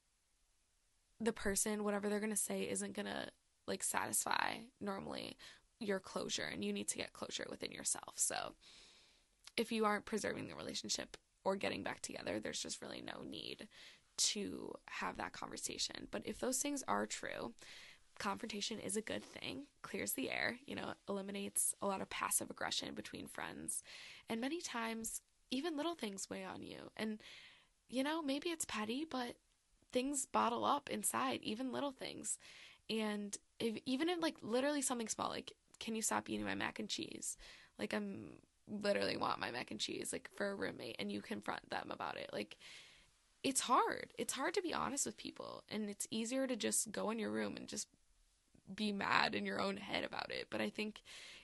[1.20, 3.28] the person, whatever they're going to say, isn't going to
[3.66, 5.36] like satisfy normally
[5.80, 8.14] your closure and you need to get closure within yourself.
[8.16, 8.54] So
[9.56, 13.68] if you aren't preserving the relationship or getting back together, there's just really no need
[14.18, 16.08] to have that conversation.
[16.10, 17.52] But if those things are true,
[18.18, 22.50] confrontation is a good thing, clears the air, you know, eliminates a lot of passive
[22.50, 23.82] aggression between friends.
[24.28, 26.90] And many times, even little things weigh on you.
[26.96, 27.20] And,
[27.88, 29.36] you know, maybe it's petty, but
[29.92, 32.38] things bottle up inside, even little things.
[32.90, 36.78] And if, even in like literally something small, like, can you stop eating my mac
[36.78, 37.36] and cheese?
[37.78, 38.32] Like, I'm
[38.66, 42.18] literally want my mac and cheese, like, for a roommate, and you confront them about
[42.18, 42.30] it.
[42.32, 42.56] Like,
[43.42, 44.12] it's hard.
[44.18, 47.30] It's hard to be honest with people, and it's easier to just go in your
[47.30, 47.88] room and just
[48.74, 50.48] be mad in your own head about it.
[50.50, 51.02] But I think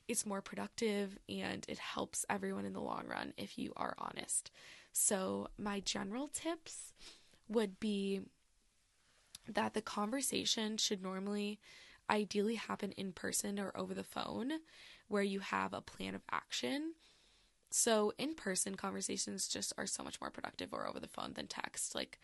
[0.08, 4.50] it's more productive and it helps everyone in the long run if you are honest.
[4.92, 6.92] So, my general tips
[7.48, 8.20] would be
[9.48, 11.58] that the conversation should normally
[12.10, 14.52] ideally happen in person or over the phone
[15.08, 16.92] where you have a plan of action
[17.76, 21.48] so in person conversations just are so much more productive or over the phone than
[21.48, 21.94] text.
[21.94, 22.20] Like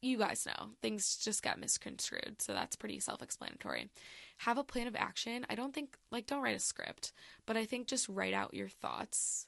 [0.00, 2.40] you guys know, things just get misconstrued.
[2.40, 3.88] So that's pretty self explanatory.
[4.38, 5.46] Have a plan of action.
[5.48, 7.12] I don't think, like, don't write a script,
[7.46, 9.46] but I think just write out your thoughts.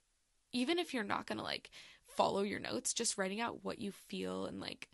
[0.53, 1.71] Even if you're not going to, like,
[2.07, 4.89] follow your notes, just writing out what you feel and, like,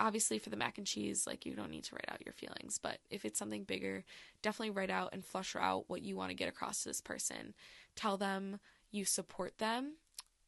[0.00, 2.80] obviously for the mac and cheese, like, you don't need to write out your feelings,
[2.82, 4.02] but if it's something bigger,
[4.42, 7.54] definitely write out and flush out what you want to get across to this person.
[7.94, 8.58] Tell them
[8.92, 9.94] you support them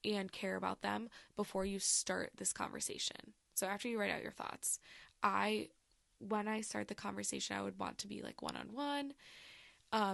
[0.05, 3.33] and care about them before you start this conversation.
[3.55, 4.79] So after you write out your thoughts,
[5.23, 5.71] I
[6.19, 9.15] when I start the conversation, I would want to be like one on one,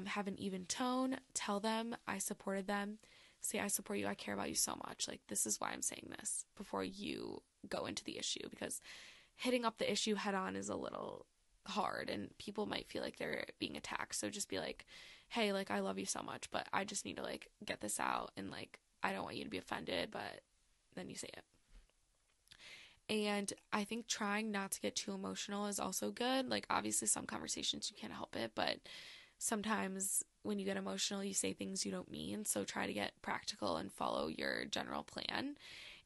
[0.06, 2.98] have an even tone, tell them I supported them,
[3.40, 5.06] say I support you, I care about you so much.
[5.08, 8.80] Like this is why I'm saying this before you go into the issue because
[9.36, 11.26] hitting up the issue head on is a little
[11.66, 14.14] hard and people might feel like they're being attacked.
[14.14, 14.86] So just be like,
[15.30, 17.98] hey, like I love you so much, but I just need to like get this
[17.98, 20.42] out and like I don't want you to be offended, but
[20.94, 21.44] then you say it.
[23.10, 26.48] And I think trying not to get too emotional is also good.
[26.48, 28.76] Like, obviously, some conversations you can't help it, but
[29.36, 32.44] sometimes when you get emotional, you say things you don't mean.
[32.44, 35.56] So try to get practical and follow your general plan.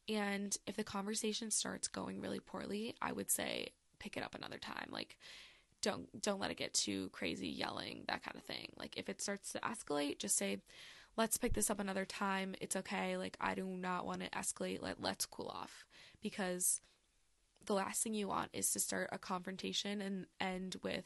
[0.09, 4.57] And if the conversation starts going really poorly, I would say pick it up another
[4.57, 4.87] time.
[4.89, 5.17] Like,
[5.81, 8.69] don't don't let it get too crazy yelling that kind of thing.
[8.77, 10.59] Like if it starts to escalate just say
[11.17, 12.55] let's pick this up another time.
[12.59, 13.17] It's okay.
[13.17, 14.81] Like i do not want to escalate.
[14.81, 15.85] Let, let's cool off.
[16.21, 16.81] Because
[17.65, 21.05] the last thing you want is to start a confrontation and end with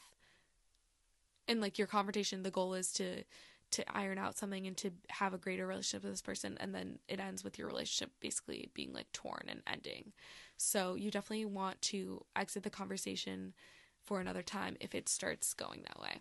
[1.48, 3.24] and like your confrontation the goal is to
[3.72, 7.00] to iron out something and to have a greater relationship with this person and then
[7.08, 10.12] it ends with your relationship basically being like torn and ending.
[10.58, 13.54] So you definitely want to exit the conversation
[14.10, 16.18] for another time if it starts going that way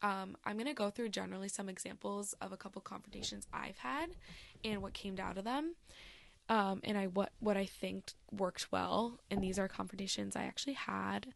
[0.00, 4.16] um, i'm going to go through generally some examples of a couple confrontations i've had
[4.64, 5.74] and what came out of them
[6.48, 9.18] um, and I what what I think worked well.
[9.30, 11.28] And these are confrontations I actually had,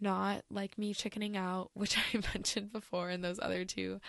[0.00, 4.00] not like me chickening out, which I mentioned before in those other two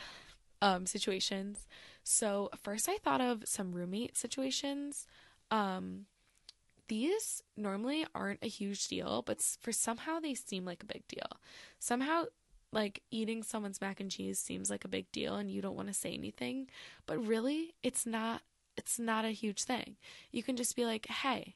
[0.62, 1.68] um, situations.
[2.04, 5.08] So first, I thought of some roommate situations.
[5.50, 6.06] Um,
[6.92, 11.40] these normally aren't a huge deal, but for somehow they seem like a big deal.
[11.80, 12.26] Somehow
[12.74, 15.88] like eating someone's mac and cheese seems like a big deal and you don't want
[15.88, 16.68] to say anything,
[17.06, 18.42] but really it's not
[18.76, 19.96] it's not a huge thing.
[20.34, 21.56] You can just be like, "Hey,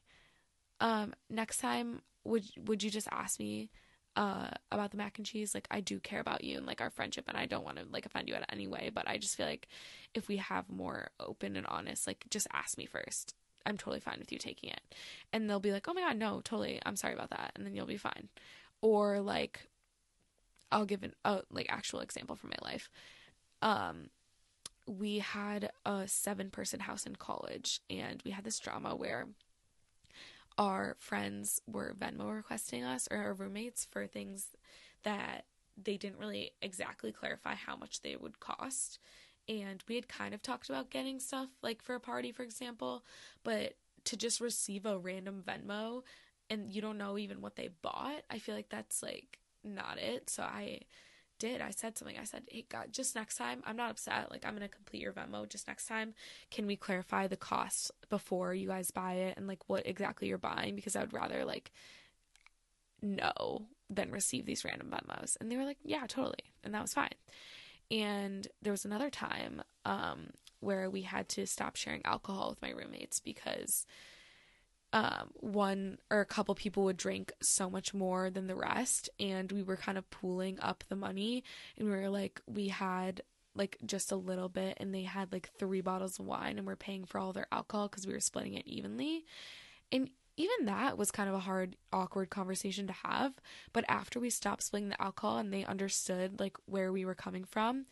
[0.80, 3.70] um, next time would would you just ask me
[4.16, 5.54] uh about the mac and cheese?
[5.54, 7.84] Like I do care about you and like our friendship and I don't want to
[7.90, 9.68] like offend you in any way, but I just feel like
[10.14, 13.34] if we have more open and honest, like just ask me first.
[13.66, 14.80] I'm totally fine with you taking it."
[15.32, 16.80] And they'll be like, "Oh my god, no, totally.
[16.86, 18.28] I'm sorry about that." And then you'll be fine.
[18.80, 19.68] Or like
[20.72, 22.90] I'll give an a like actual example from my life.
[23.62, 24.10] Um
[24.86, 29.26] we had a seven person house in college and we had this drama where
[30.58, 34.48] our friends were Venmo requesting us or our roommates for things
[35.02, 35.44] that
[35.76, 38.98] they didn't really exactly clarify how much they would cost.
[39.48, 43.04] And we had kind of talked about getting stuff like for a party, for example,
[43.44, 46.02] but to just receive a random Venmo
[46.50, 50.30] and you don't know even what they bought, I feel like that's like not it.
[50.30, 50.80] So I
[51.38, 51.60] did.
[51.60, 52.16] I said something.
[52.18, 54.30] I said, "Hey, God, just next time, I'm not upset.
[54.30, 55.48] Like, I'm gonna complete your Venmo.
[55.48, 56.14] Just next time,
[56.50, 60.38] can we clarify the cost before you guys buy it and like what exactly you're
[60.38, 60.76] buying?
[60.76, 61.72] Because I would rather like
[63.02, 66.94] know than receive these random Venmos." And they were like, "Yeah, totally," and that was
[66.94, 67.14] fine.
[67.90, 72.70] And there was another time um, where we had to stop sharing alcohol with my
[72.70, 73.86] roommates because
[74.92, 79.50] um, one or a couple people would drink so much more than the rest and
[79.52, 81.44] we were kind of pooling up the money.
[81.76, 83.22] And we were like we had
[83.54, 86.76] like just a little bit and they had like three bottles of wine and we're
[86.76, 89.24] paying for all their alcohol because we were splitting it evenly.
[89.90, 93.34] And even that was kind of a hard awkward conversation to have
[93.72, 97.44] but after we stopped splitting the alcohol and they understood like where we were coming
[97.44, 97.86] from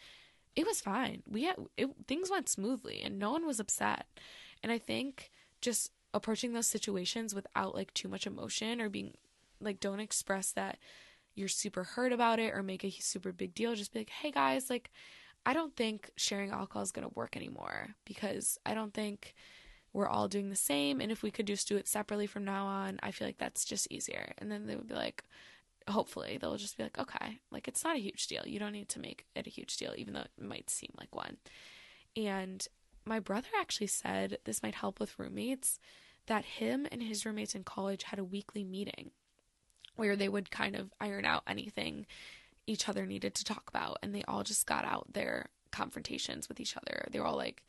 [0.57, 1.23] it was fine.
[1.29, 4.07] We had it, things went smoothly and no one was upset.
[4.63, 5.31] And i think
[5.61, 9.15] just approaching those situations without like too much emotion or being
[9.61, 10.79] like don't express that
[11.35, 14.31] you're super hurt about it or make a super big deal just be like hey
[14.31, 14.91] guys like
[15.45, 19.35] i don't think sharing alcohol is to work anymore because i don't think
[19.95, 22.67] we're all doing the same and if we could just do it separately from now
[22.67, 24.35] on i feel like that's just easier.
[24.39, 25.23] And then they would be like
[25.89, 28.43] hopefully they'll just be like okay like it's not a huge deal.
[28.45, 31.15] You don't need to make it a huge deal even though it might seem like
[31.15, 31.39] one.
[32.17, 32.67] And
[33.05, 35.79] my brother actually said this might help with roommates
[36.27, 39.11] that him and his roommates in college had a weekly meeting
[39.97, 42.07] where they would kind of iron out anything
[42.67, 46.59] each other needed to talk about and they all just got out their confrontations with
[46.61, 47.07] each other.
[47.11, 47.63] They were all like,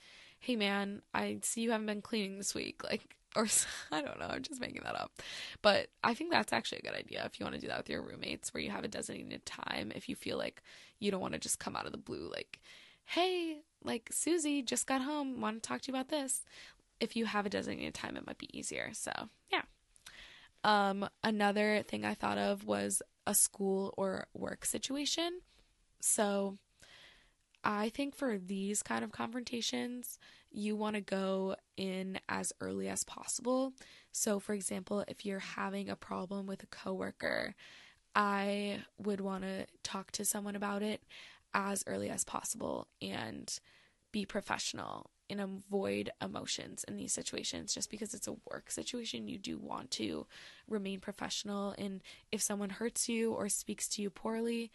[0.46, 3.48] "Hey man, I see you haven't been cleaning this week." Like or
[3.92, 5.12] I don't know, I'm just making that up.
[5.62, 7.90] But I think that's actually a good idea if you want to do that with
[7.90, 10.64] your roommates where you have a designated time if you feel like
[11.00, 12.60] you don't want to just come out of the blue like,
[13.06, 16.44] "Hey, like Susie just got home, want to talk to you about this."
[17.00, 18.90] if you have a designated time, it might be easier.
[18.94, 19.12] So,
[19.52, 19.64] yeah.
[20.64, 25.42] Um, another thing I thought of was a school or work situation.
[26.00, 26.58] So,
[27.66, 30.20] I think for these kind of confrontations,
[30.52, 33.74] you want to go in as early as possible.
[34.12, 37.56] So, for example, if you're having a problem with a coworker,
[38.16, 41.04] I would want to talk to someone about it
[41.54, 43.60] as early as possible and
[44.12, 49.38] be professional and avoid emotions in these situations just because it's a work situation you
[49.40, 50.28] do want to
[50.68, 52.02] remain professional and
[52.32, 54.72] if someone hurts you or speaks to you poorly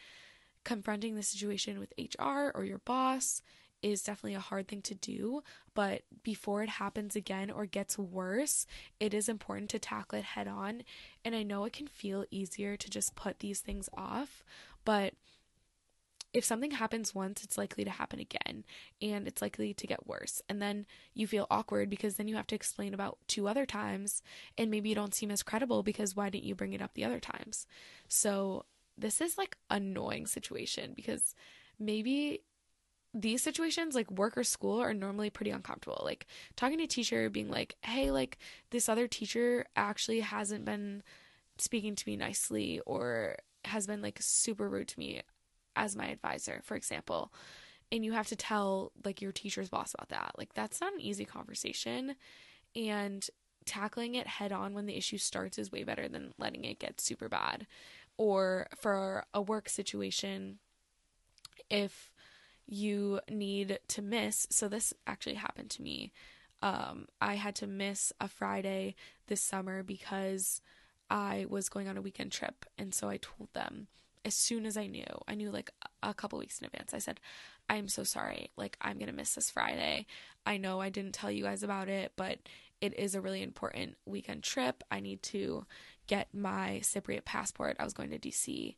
[0.64, 3.42] confronting the situation with HR or your boss
[3.82, 5.42] is definitely a hard thing to do,
[5.74, 8.66] but before it happens again or gets worse,
[8.98, 10.82] it is important to tackle it head on.
[11.24, 14.44] And I know it can feel easier to just put these things off,
[14.84, 15.14] but
[16.32, 18.64] if something happens once, it's likely to happen again
[19.02, 20.40] and it's likely to get worse.
[20.48, 24.22] And then you feel awkward because then you have to explain about two other times
[24.56, 27.04] and maybe you don't seem as credible because why didn't you bring it up the
[27.04, 27.66] other times?
[28.06, 28.64] So,
[29.00, 31.34] this is like annoying situation because
[31.78, 32.42] maybe
[33.12, 36.02] these situations like work or school are normally pretty uncomfortable.
[36.04, 36.26] Like
[36.56, 38.38] talking to a teacher being like hey like
[38.70, 41.02] this other teacher actually hasn't been
[41.58, 45.22] speaking to me nicely or has been like super rude to me
[45.76, 47.32] as my advisor for example.
[47.92, 50.32] And you have to tell like your teacher's boss about that.
[50.38, 52.14] Like that's not an easy conversation.
[52.76, 53.28] And
[53.66, 57.00] tackling it head on when the issue starts is way better than letting it get
[57.00, 57.66] super bad
[58.20, 60.58] or for a work situation
[61.70, 62.12] if
[62.66, 66.12] you need to miss so this actually happened to me.
[66.62, 68.94] Um, i had to miss a friday
[69.28, 70.60] this summer because
[71.08, 73.86] i was going on a weekend trip and so i told them
[74.26, 75.70] as soon as i knew i knew like
[76.02, 76.92] a couple weeks in advance.
[76.92, 77.20] I said
[77.70, 78.50] i'm so sorry.
[78.58, 80.04] Like i'm gonna miss this friday.
[80.44, 82.40] I know i didn't tell you guys about it but
[82.82, 84.82] it is a really important weekend trip.
[84.90, 85.64] I need to
[86.10, 88.74] get my cypriot passport i was going to dc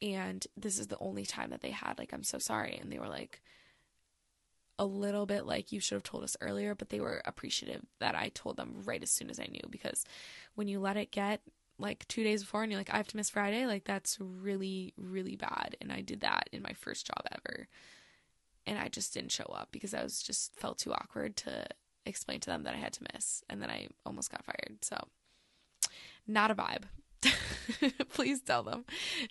[0.00, 2.98] and this is the only time that they had like i'm so sorry and they
[2.98, 3.42] were like
[4.78, 8.14] a little bit like you should have told us earlier but they were appreciative that
[8.14, 10.06] i told them right as soon as i knew because
[10.54, 11.42] when you let it get
[11.78, 14.94] like two days before and you're like i have to miss friday like that's really
[14.96, 17.68] really bad and i did that in my first job ever
[18.66, 21.62] and i just didn't show up because i was just felt too awkward to
[22.06, 24.96] explain to them that i had to miss and then i almost got fired so
[26.26, 26.84] not a vibe
[28.12, 28.84] Please tell them.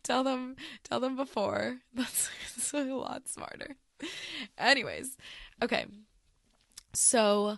[0.04, 1.78] Tell them tell them before.
[1.94, 3.76] That's, that's a lot smarter.
[4.58, 5.18] Anyways,
[5.62, 5.86] okay.
[6.94, 7.58] So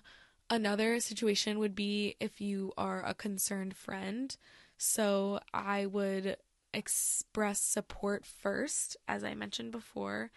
[0.49, 4.35] another situation would be if you are a concerned friend.
[4.77, 6.37] So I would
[6.73, 10.31] express support first, as I mentioned before,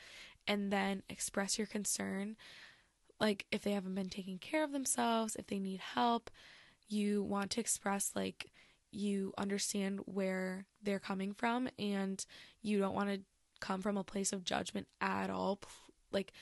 [0.47, 2.37] and then express your concern.
[3.19, 6.31] Like if they haven't been taking care of themselves, if they need help,
[6.87, 8.51] you want to express like
[8.95, 12.25] you understand where they're coming from and
[12.63, 13.21] you don't want to
[13.61, 15.61] come from a place of judgment at all.
[16.13, 16.33] Like,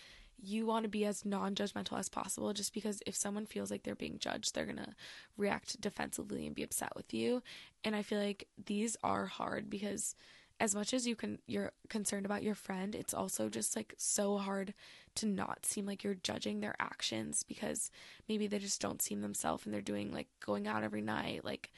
[0.45, 3.85] you want to be as non judgmental as possible just because if someone feels like
[3.85, 4.95] they're being judged, they're going to
[5.37, 7.43] react defensively and be upset with you.
[7.85, 10.17] And I feel like these are hard because
[10.59, 14.39] as much as you can you're concerned about your friend, it's also just like so
[14.39, 14.75] hard
[15.17, 17.91] to not seem like you're judging their actions because
[18.29, 21.73] maybe they just don't seem themselves and they're doing like going out every night, like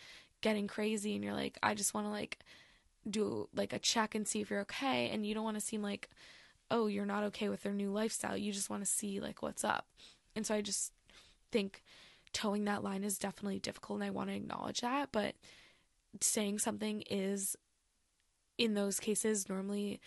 [0.45, 2.39] getting crazy and you're like I just want to like
[3.09, 5.81] do like a check and see if you're okay and you don't want to seem
[5.81, 6.11] like
[6.71, 8.37] oh you're not okay with their new lifestyle.
[8.37, 9.87] You just want to see like what's up.
[10.37, 10.93] And so I just
[11.51, 11.83] think
[12.35, 15.35] toeing that line is definitely difficult and I want to acknowledge that but
[16.21, 17.57] saying something is
[18.59, 20.01] in those cases normally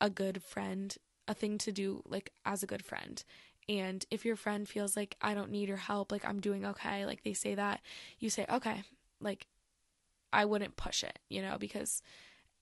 [0.00, 0.96] a good friend
[1.28, 3.22] a thing to do like as a good friend.
[3.68, 7.06] And if your friend feels like I don't need your help like I'm doing okay
[7.06, 7.80] like they say that
[8.18, 8.82] you say okay
[9.20, 9.46] like
[10.34, 12.02] I wouldn't push it, you know, because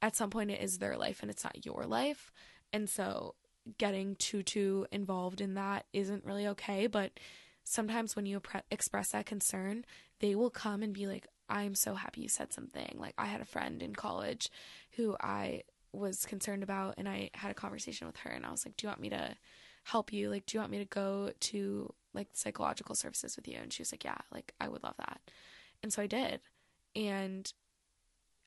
[0.03, 2.31] at some point it is their life and it's not your life.
[2.73, 3.35] And so
[3.79, 7.19] getting too too involved in that isn't really okay, but
[7.65, 9.85] sometimes when you express that concern,
[10.21, 13.41] they will come and be like, "I'm so happy you said something." Like I had
[13.41, 14.51] a friend in college
[14.93, 15.63] who I
[15.93, 18.87] was concerned about and I had a conversation with her and I was like, "Do
[18.87, 19.37] you want me to
[19.85, 20.29] help you?
[20.31, 23.83] Like do you want me to go to like psychological services with you?" And she
[23.83, 25.21] was like, "Yeah, like I would love that."
[25.83, 26.41] And so I did.
[26.95, 27.53] And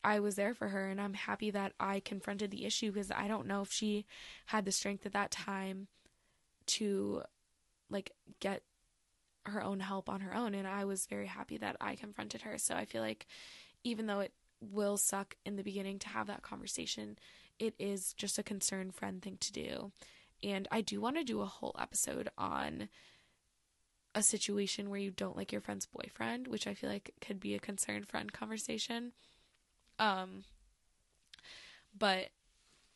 [0.05, 3.27] I was there for her and I'm happy that I confronted the issue because I
[3.27, 4.05] don't know if she
[4.45, 5.87] had the strength at that time
[6.67, 7.23] to
[7.89, 8.61] like get
[9.47, 12.59] her own help on her own and I was very happy that I confronted her.
[12.59, 13.25] So I feel like
[13.83, 14.31] even though it
[14.61, 17.17] will suck in the beginning to have that conversation,
[17.57, 19.91] it is just a concerned friend thing to do.
[20.43, 22.89] And I do want to do a whole episode on
[24.13, 27.55] a situation where you don't like your friend's boyfriend, which I feel like could be
[27.55, 29.13] a concerned friend conversation.
[29.99, 30.43] Um,
[31.97, 32.29] but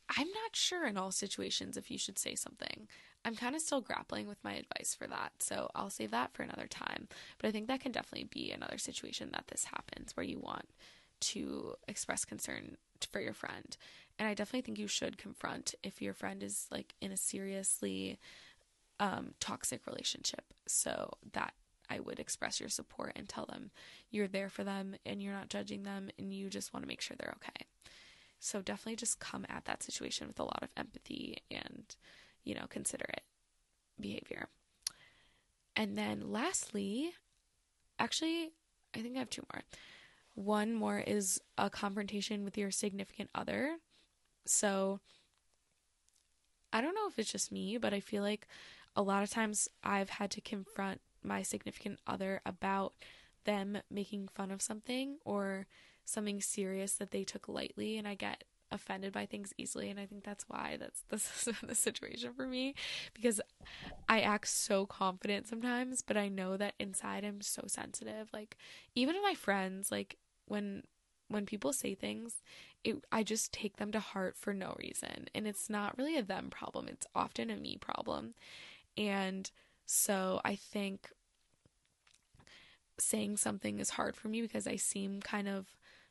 [0.09, 2.87] I'm not sure in all situations if you should say something.
[3.25, 6.43] I'm kind of still grappling with my advice for that, so I'll save that for
[6.43, 7.07] another time.
[7.37, 10.69] But I think that can definitely be another situation that this happens where you want
[11.21, 12.77] to express concern
[13.11, 13.77] for your friend.
[14.17, 18.19] And I definitely think you should confront if your friend is like in a seriously
[18.99, 20.45] um, toxic relationship.
[20.67, 21.53] So that
[21.89, 23.71] I would express your support and tell them
[24.11, 27.01] you're there for them and you're not judging them and you just want to make
[27.01, 27.65] sure they're okay.
[28.39, 31.95] So definitely just come at that situation with a lot of empathy and,
[32.43, 33.23] you know, consider it.
[33.99, 34.47] behavior.
[35.75, 37.13] And then lastly,
[37.99, 38.51] actually,
[38.95, 39.63] I think I have two more.
[40.35, 43.77] One more is a confrontation with your significant other.
[44.45, 44.99] So
[46.71, 48.47] I don't know if it's just me, but I feel like
[48.95, 52.93] a lot of times I've had to confront my significant other about
[53.45, 55.65] them making fun of something or
[56.05, 60.05] something serious that they took lightly and I get offended by things easily and I
[60.05, 62.75] think that's why that's this is the situation for me
[63.13, 63.41] because
[64.07, 68.29] I act so confident sometimes but I know that inside I'm so sensitive.
[68.33, 68.57] Like
[68.95, 70.83] even my friends like when
[71.27, 72.41] when people say things
[72.83, 76.23] it, I just take them to heart for no reason and it's not really a
[76.23, 78.33] them problem it's often a me problem.
[78.97, 79.49] And
[79.91, 81.09] so I think
[82.99, 85.65] saying something is hard for me because I seem kind of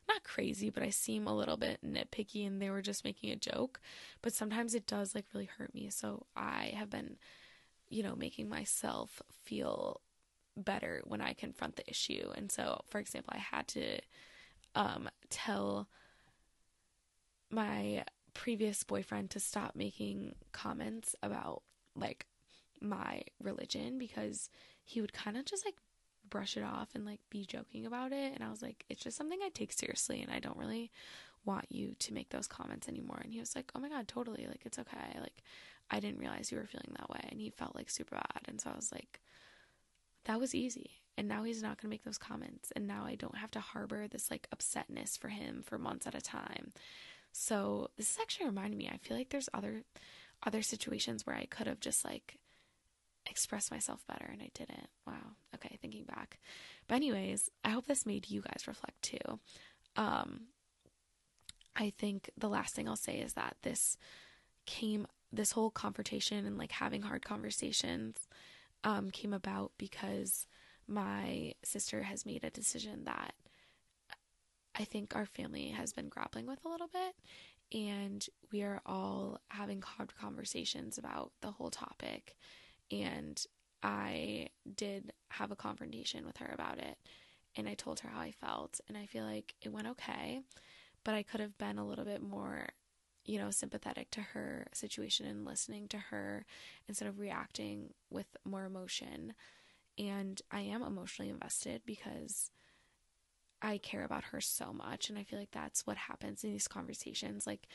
[0.05, 3.37] not crazy, but I seem a little bit nitpicky and they were just making a
[3.37, 3.79] joke.
[4.21, 5.89] But sometimes it does like really hurt me.
[5.91, 7.15] So I have been,
[7.87, 10.01] you know, making myself feel
[10.57, 12.31] better when I confront the issue.
[12.35, 13.99] And so, for example, I had to
[14.75, 15.87] um, tell
[17.49, 18.03] my
[18.33, 21.63] previous boyfriend to stop making comments about
[21.95, 22.25] like
[22.81, 24.49] my religion because
[24.83, 25.75] he would kind of just like
[26.29, 28.33] brush it off and like be joking about it.
[28.33, 30.91] And I was like, it's just something I take seriously and I don't really
[31.45, 33.21] want you to make those comments anymore.
[33.23, 34.45] And he was like, oh my God, totally.
[34.47, 35.19] Like, it's okay.
[35.19, 35.43] Like,
[35.89, 37.21] I didn't realize you were feeling that way.
[37.29, 38.43] And he felt like super bad.
[38.47, 39.19] And so I was like,
[40.25, 40.91] that was easy.
[41.17, 42.71] And now he's not going to make those comments.
[42.75, 46.15] And now I don't have to harbor this like upsetness for him for months at
[46.15, 46.71] a time.
[47.31, 49.83] So this is actually reminding me, I feel like there's other
[50.45, 52.37] other situations where I could have just like
[53.29, 54.89] express myself better and I didn't.
[55.05, 55.35] Wow.
[55.55, 56.39] Okay, thinking back.
[56.87, 59.39] But anyways, I hope this made you guys reflect too.
[59.95, 60.47] Um
[61.75, 63.97] I think the last thing I'll say is that this
[64.65, 68.27] came this whole confrontation and like having hard conversations
[68.83, 70.47] um came about because
[70.87, 73.33] my sister has made a decision that
[74.75, 77.15] I think our family has been grappling with a little bit
[77.77, 82.35] and we are all having hard conversations about the whole topic
[82.91, 83.43] and
[83.81, 86.97] I did have a confrontation with her about it.
[87.55, 88.79] And I told her how I felt.
[88.87, 90.41] And I feel like it went okay.
[91.03, 92.69] But I could have been a little bit more,
[93.25, 96.45] you know, sympathetic to her situation and listening to her
[96.87, 99.33] instead of reacting with more emotion.
[99.97, 102.51] And I am emotionally invested because
[103.61, 105.09] I care about her so much.
[105.09, 107.45] And I feel like that's what happens in these conversations.
[107.47, 107.67] Like,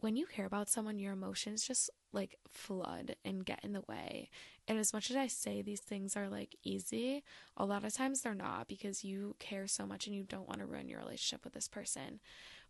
[0.00, 4.30] when you care about someone, your emotions just like flood and get in the way.
[4.66, 7.24] And as much as I say these things are like easy,
[7.56, 10.60] a lot of times they're not because you care so much and you don't want
[10.60, 12.20] to ruin your relationship with this person.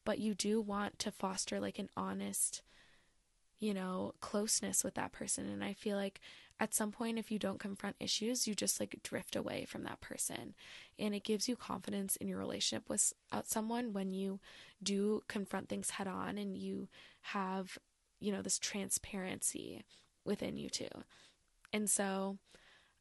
[0.05, 2.63] But you do want to foster like an honest,
[3.59, 5.47] you know, closeness with that person.
[5.49, 6.21] And I feel like
[6.61, 10.01] at some point, if you don't confront issues, you just like drift away from that
[10.01, 10.55] person.
[10.99, 14.41] And it gives you confidence in your relationship with uh, someone when you
[14.83, 16.89] do confront things head on and you
[17.21, 17.79] have,
[18.19, 19.85] you know, this transparency
[20.25, 20.89] within you too.
[21.73, 22.39] And so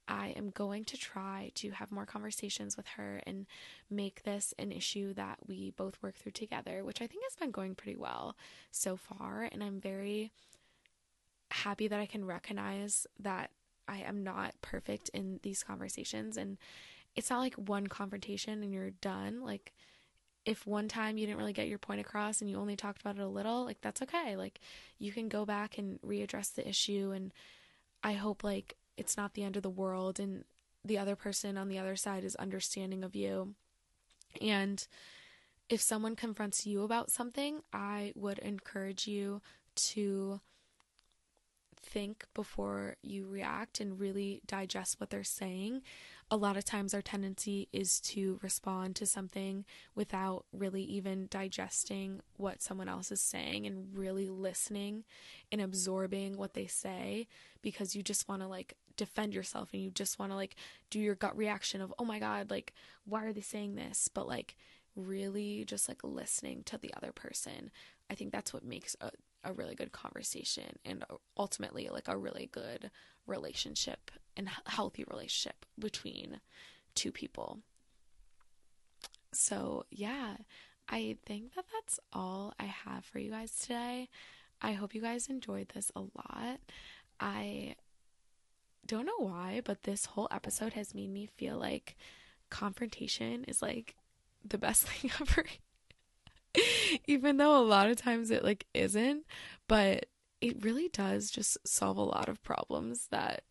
[0.07, 3.45] I am going to try to have more conversations with her and
[3.89, 7.51] make this an issue that we both work through together, which I think has been
[7.51, 8.37] going pretty well
[8.71, 9.49] so far.
[9.51, 10.31] And I'm very
[11.51, 13.51] happy that I can recognize that
[13.87, 16.37] I am not perfect in these conversations.
[16.37, 16.57] And
[17.15, 19.41] it's not like one confrontation and you're done.
[19.41, 19.73] Like,
[20.45, 23.17] if one time you didn't really get your point across and you only talked about
[23.17, 24.35] it a little, like, that's okay.
[24.35, 24.59] Like,
[24.97, 27.11] you can go back and readdress the issue.
[27.13, 27.33] And
[28.03, 30.43] I hope, like, it's not the end of the world and
[30.85, 33.55] the other person on the other side is understanding of you.
[34.41, 34.85] And
[35.69, 39.41] if someone confronts you about something, I would encourage you
[39.75, 40.39] to
[41.87, 45.81] think before you react and really digest what they're saying.
[46.29, 49.63] A lot of times, our tendency is to respond to something
[49.95, 55.05] without really even digesting what someone else is saying and really listening
[55.51, 57.27] and absorbing what they say
[57.61, 60.55] because you just want to like defend yourself and you just want to like
[60.89, 62.73] do your gut reaction of, oh my God, like,
[63.05, 64.09] why are they saying this?
[64.13, 64.55] But like,
[64.97, 67.71] really just like listening to the other person.
[68.09, 69.11] I think that's what makes a,
[69.47, 71.03] a really good conversation and
[71.37, 72.91] ultimately like a really good
[73.25, 76.41] relationship and healthy relationship between
[76.95, 77.59] two people.
[79.33, 80.35] So, yeah,
[80.89, 84.09] I think that that's all I have for you guys today.
[84.61, 86.59] I hope you guys enjoyed this a lot.
[87.19, 87.75] I
[88.85, 91.95] don't know why, but this whole episode has made me feel like
[92.49, 93.95] confrontation is like
[94.43, 95.45] the best thing ever.
[97.07, 99.25] even though a lot of times it like isn't,
[99.67, 100.07] but
[100.41, 103.43] it really does just solve a lot of problems that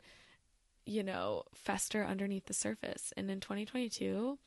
[0.86, 3.12] you know, fester underneath the surface.
[3.16, 4.38] And in 2022,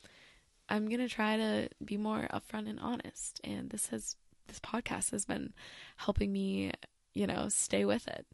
[0.69, 3.41] I'm going to try to be more upfront and honest.
[3.43, 4.15] And this has,
[4.47, 5.53] this podcast has been
[5.97, 6.71] helping me,
[7.13, 8.25] you know, stay with it.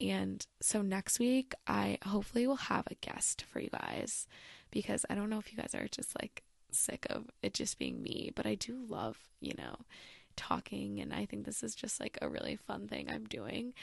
[0.00, 4.26] And so next week, I hopefully will have a guest for you guys
[4.70, 6.42] because I don't know if you guys are just like
[6.72, 9.76] sick of it just being me, but I do love, you know,
[10.36, 11.00] talking.
[11.00, 13.74] And I think this is just like a really fun thing I'm doing.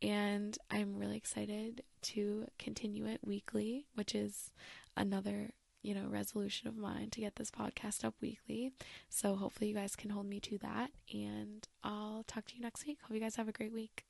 [0.00, 4.52] And I'm really excited to continue it weekly, which is
[4.96, 5.50] another,
[5.82, 8.72] you know, resolution of mine to get this podcast up weekly.
[9.08, 10.90] So hopefully you guys can hold me to that.
[11.12, 12.98] And I'll talk to you next week.
[13.02, 14.07] Hope you guys have a great week.